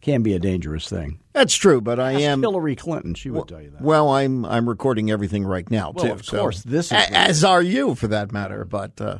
can 0.00 0.22
be 0.22 0.34
a 0.34 0.38
dangerous 0.38 0.88
thing. 0.88 1.20
That's 1.32 1.54
true, 1.54 1.80
but 1.80 1.98
I 2.00 2.14
Ask 2.14 2.22
am 2.22 2.40
Hillary 2.40 2.76
Clinton. 2.76 3.14
She 3.14 3.30
would 3.30 3.36
well, 3.36 3.44
tell 3.46 3.62
you 3.62 3.70
that. 3.70 3.82
Well, 3.82 4.10
I'm 4.10 4.44
I'm 4.44 4.68
recording 4.68 5.10
everything 5.10 5.44
right 5.44 5.68
now 5.70 5.92
well, 5.94 6.06
too. 6.06 6.12
Of 6.12 6.26
course, 6.26 6.62
so, 6.62 6.68
this 6.68 6.86
is 6.86 6.92
as 6.92 7.44
are 7.44 7.62
you 7.62 7.94
for 7.94 8.08
that 8.08 8.32
matter. 8.32 8.64
But 8.64 9.00
uh, 9.00 9.18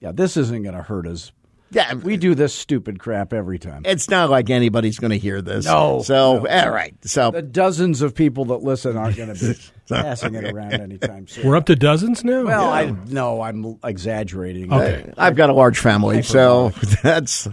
yeah, 0.00 0.12
this 0.12 0.36
isn't 0.36 0.62
going 0.62 0.76
to 0.76 0.82
hurt 0.82 1.06
us. 1.06 1.32
Yeah, 1.70 1.94
we 1.94 2.16
do 2.16 2.36
this 2.36 2.54
stupid 2.54 3.00
crap 3.00 3.32
every 3.32 3.58
time. 3.58 3.82
It's 3.84 4.08
not 4.08 4.30
like 4.30 4.48
anybody's 4.48 4.98
going 5.00 5.10
to 5.10 5.18
hear 5.18 5.42
this. 5.42 5.64
No. 5.64 6.02
So 6.02 6.38
no. 6.38 6.48
all 6.48 6.70
right. 6.70 6.94
So 7.04 7.32
the 7.32 7.42
dozens 7.42 8.00
of 8.00 8.14
people 8.14 8.44
that 8.46 8.58
listen 8.62 8.96
aren't 8.96 9.16
going 9.16 9.34
to 9.34 9.40
be 9.40 9.60
passing 9.88 10.36
it 10.36 10.44
around 10.52 10.74
anytime 10.74 11.26
soon. 11.26 11.48
We're 11.48 11.56
up 11.56 11.66
to 11.66 11.74
dozens 11.74 12.22
now. 12.22 12.44
Well, 12.44 12.64
yeah. 12.64 12.70
I 12.70 12.96
no, 13.08 13.40
I'm 13.40 13.78
exaggerating. 13.82 14.72
Okay, 14.72 15.12
I've 15.18 15.34
got 15.34 15.50
a 15.50 15.52
large 15.52 15.80
family, 15.80 16.22
so 16.22 16.68
that's 17.02 17.48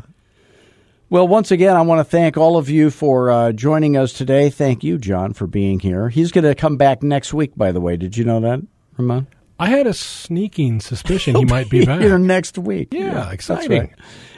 well, 1.12 1.28
once 1.28 1.52
again, 1.52 1.76
I 1.76 1.82
want 1.82 2.00
to 2.00 2.06
thank 2.06 2.38
all 2.38 2.56
of 2.56 2.70
you 2.70 2.90
for 2.90 3.30
uh, 3.30 3.52
joining 3.52 3.98
us 3.98 4.14
today. 4.14 4.50
Thank 4.50 4.82
you, 4.82 4.98
John, 4.98 5.34
for 5.34 5.46
being 5.46 5.82
here. 5.82 6.08
He's 6.08 6.32
going 6.32 6.46
to 6.46 6.56
come 6.56 6.78
back 6.78 7.04
next 7.04 7.34
week, 7.34 7.52
by 7.54 7.74
the 7.74 7.82
way. 7.82 7.98
Did 7.98 8.16
you 8.16 8.24
know 8.24 8.40
that, 8.40 8.62
Ramon? 8.98 9.28
I 9.60 9.68
had 9.68 9.88
a 9.88 9.94
sneaking 9.94 10.80
suspicion 10.80 11.36
he 11.36 11.44
might 11.44 11.70
be 11.70 11.86
back 11.86 12.00
here 12.00 12.18
next 12.18 12.58
week. 12.58 12.94
Yeah, 12.94 13.12
yeah 13.12 13.32
exciting. 13.32 13.82
Right. 13.82 13.94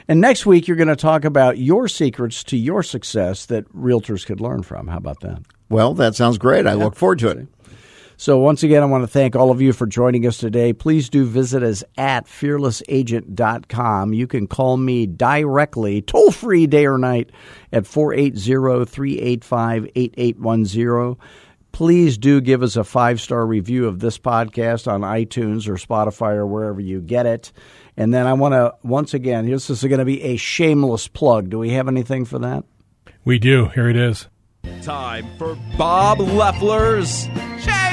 And 0.08 0.20
next 0.20 0.46
week, 0.46 0.66
you're 0.66 0.76
going 0.76 0.88
to 0.88 0.96
talk 0.96 1.24
about 1.24 1.58
your 1.58 1.86
secrets 1.86 2.42
to 2.44 2.56
your 2.56 2.82
success 2.82 3.46
that 3.46 3.72
realtors 3.72 4.26
could 4.26 4.40
learn 4.40 4.64
from. 4.64 4.88
How 4.88 4.96
about 4.96 5.20
that? 5.20 5.42
Well, 5.68 5.94
that 5.94 6.16
sounds 6.16 6.38
great. 6.38 6.66
I 6.66 6.70
yeah. 6.70 6.82
look 6.82 6.96
forward 6.96 7.20
to 7.20 7.28
it. 7.28 7.46
So, 8.24 8.38
once 8.38 8.62
again, 8.62 8.82
I 8.82 8.86
want 8.86 9.02
to 9.02 9.06
thank 9.06 9.36
all 9.36 9.50
of 9.50 9.60
you 9.60 9.74
for 9.74 9.86
joining 9.86 10.26
us 10.26 10.38
today. 10.38 10.72
Please 10.72 11.10
do 11.10 11.26
visit 11.26 11.62
us 11.62 11.84
at 11.98 12.24
fearlessagent.com. 12.24 14.14
You 14.14 14.26
can 14.26 14.46
call 14.46 14.78
me 14.78 15.06
directly, 15.06 16.00
toll 16.00 16.30
free 16.30 16.66
day 16.66 16.86
or 16.86 16.96
night, 16.96 17.28
at 17.70 17.86
480 17.86 18.86
385 18.86 19.88
8810. 19.94 21.16
Please 21.72 22.16
do 22.16 22.40
give 22.40 22.62
us 22.62 22.76
a 22.76 22.84
five 22.84 23.20
star 23.20 23.44
review 23.44 23.86
of 23.86 24.00
this 24.00 24.16
podcast 24.16 24.90
on 24.90 25.02
iTunes 25.02 25.68
or 25.68 25.74
Spotify 25.74 26.32
or 26.32 26.46
wherever 26.46 26.80
you 26.80 27.02
get 27.02 27.26
it. 27.26 27.52
And 27.98 28.14
then 28.14 28.26
I 28.26 28.32
want 28.32 28.54
to, 28.54 28.74
once 28.82 29.12
again, 29.12 29.44
this 29.44 29.68
is 29.68 29.84
going 29.84 29.98
to 29.98 30.06
be 30.06 30.22
a 30.22 30.36
shameless 30.38 31.08
plug. 31.08 31.50
Do 31.50 31.58
we 31.58 31.72
have 31.72 31.88
anything 31.88 32.24
for 32.24 32.38
that? 32.38 32.64
We 33.26 33.38
do. 33.38 33.66
Here 33.66 33.90
it 33.90 33.96
is. 33.96 34.28
Time 34.80 35.26
for 35.36 35.58
Bob 35.76 36.20
Loeffler's 36.20 37.24
Shameless 37.24 37.64
Plug. 37.64 37.83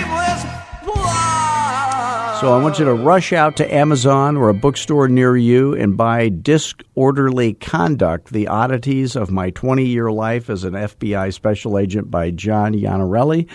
So 2.41 2.51
I 2.51 2.59
want 2.59 2.79
you 2.79 2.85
to 2.85 2.95
rush 2.95 3.33
out 3.33 3.55
to 3.57 3.71
Amazon 3.71 4.35
or 4.35 4.49
a 4.49 4.53
bookstore 4.55 5.07
near 5.07 5.37
you 5.37 5.75
and 5.75 5.95
buy 5.95 6.29
Disorderly 6.29 7.53
Conduct 7.53 8.33
The 8.33 8.47
Oddities 8.47 9.15
of 9.15 9.29
My 9.29 9.51
20 9.51 9.85
Year 9.85 10.11
Life 10.11 10.49
as 10.49 10.63
an 10.63 10.73
FBI 10.73 11.31
Special 11.35 11.77
Agent 11.77 12.09
by 12.09 12.31
John 12.31 12.73
Iannarelli. 12.73 13.47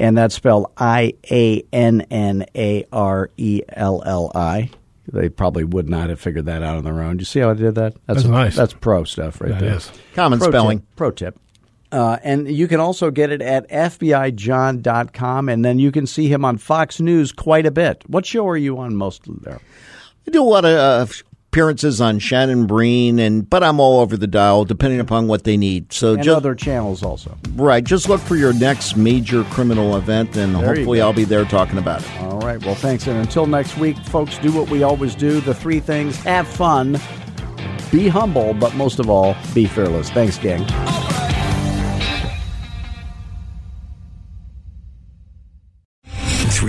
And 0.00 0.18
that's 0.18 0.34
spelled 0.34 0.72
I 0.76 1.14
A 1.30 1.62
N 1.72 2.00
N 2.10 2.44
A 2.56 2.84
R 2.92 3.30
E 3.36 3.62
L 3.68 4.02
L 4.04 4.32
I. 4.34 4.70
They 5.12 5.28
probably 5.28 5.62
would 5.62 5.88
not 5.88 6.10
have 6.10 6.18
figured 6.18 6.46
that 6.46 6.64
out 6.64 6.76
on 6.76 6.82
their 6.82 7.00
own. 7.00 7.18
Do 7.18 7.22
you 7.22 7.26
see 7.26 7.38
how 7.38 7.50
I 7.50 7.54
did 7.54 7.76
that? 7.76 7.94
That's, 8.06 8.22
that's 8.22 8.24
nice. 8.24 8.56
That's 8.56 8.74
pro 8.74 9.04
stuff 9.04 9.40
right 9.40 9.52
that 9.52 9.60
there. 9.60 9.74
Is. 9.74 9.92
Common 10.14 10.40
pro 10.40 10.48
spelling. 10.48 10.80
Tip, 10.80 10.96
pro 10.96 11.10
tip. 11.12 11.38
Uh, 11.90 12.18
and 12.22 12.48
you 12.48 12.68
can 12.68 12.80
also 12.80 13.10
get 13.10 13.30
it 13.30 13.40
at 13.40 13.68
FBIJohn.com, 13.70 15.48
and 15.48 15.64
then 15.64 15.78
you 15.78 15.90
can 15.90 16.06
see 16.06 16.28
him 16.28 16.44
on 16.44 16.58
Fox 16.58 17.00
News 17.00 17.32
quite 17.32 17.66
a 17.66 17.70
bit. 17.70 18.04
What 18.06 18.26
show 18.26 18.46
are 18.48 18.56
you 18.56 18.78
on 18.78 18.94
most 18.94 19.26
of 19.26 19.42
there? 19.42 19.60
I 20.26 20.30
do 20.30 20.42
a 20.42 20.44
lot 20.44 20.66
of 20.66 21.10
uh, 21.10 21.12
appearances 21.50 22.00
on 22.00 22.18
Shannon 22.18 22.66
Bream, 22.66 23.18
and 23.18 23.48
but 23.48 23.64
I'm 23.64 23.80
all 23.80 24.00
over 24.00 24.16
the 24.16 24.26
dial 24.26 24.64
depending 24.64 25.00
upon 25.00 25.28
what 25.28 25.44
they 25.44 25.56
need. 25.56 25.92
So 25.92 26.14
and 26.14 26.22
just, 26.22 26.36
other 26.36 26.54
channels 26.54 27.02
also. 27.02 27.36
Right. 27.54 27.82
Just 27.82 28.08
look 28.08 28.20
for 28.20 28.36
your 28.36 28.52
next 28.52 28.96
major 28.96 29.44
criminal 29.44 29.96
event, 29.96 30.36
and 30.36 30.54
there 30.54 30.74
hopefully 30.74 31.00
I'll 31.00 31.14
be 31.14 31.24
there 31.24 31.44
talking 31.46 31.78
about 31.78 32.02
it. 32.02 32.20
All 32.20 32.40
right. 32.40 32.62
Well, 32.64 32.74
thanks. 32.74 33.06
And 33.06 33.18
until 33.18 33.46
next 33.46 33.78
week, 33.78 33.96
folks, 33.96 34.38
do 34.38 34.52
what 34.52 34.68
we 34.70 34.82
always 34.82 35.14
do. 35.14 35.40
The 35.40 35.54
three 35.54 35.80
things: 35.80 36.16
have 36.24 36.46
fun, 36.46 37.00
be 37.90 38.08
humble, 38.08 38.52
but 38.52 38.74
most 38.74 38.98
of 38.98 39.08
all, 39.08 39.34
be 39.54 39.66
fearless. 39.66 40.10
Thanks, 40.10 40.36
gang. 40.36 40.66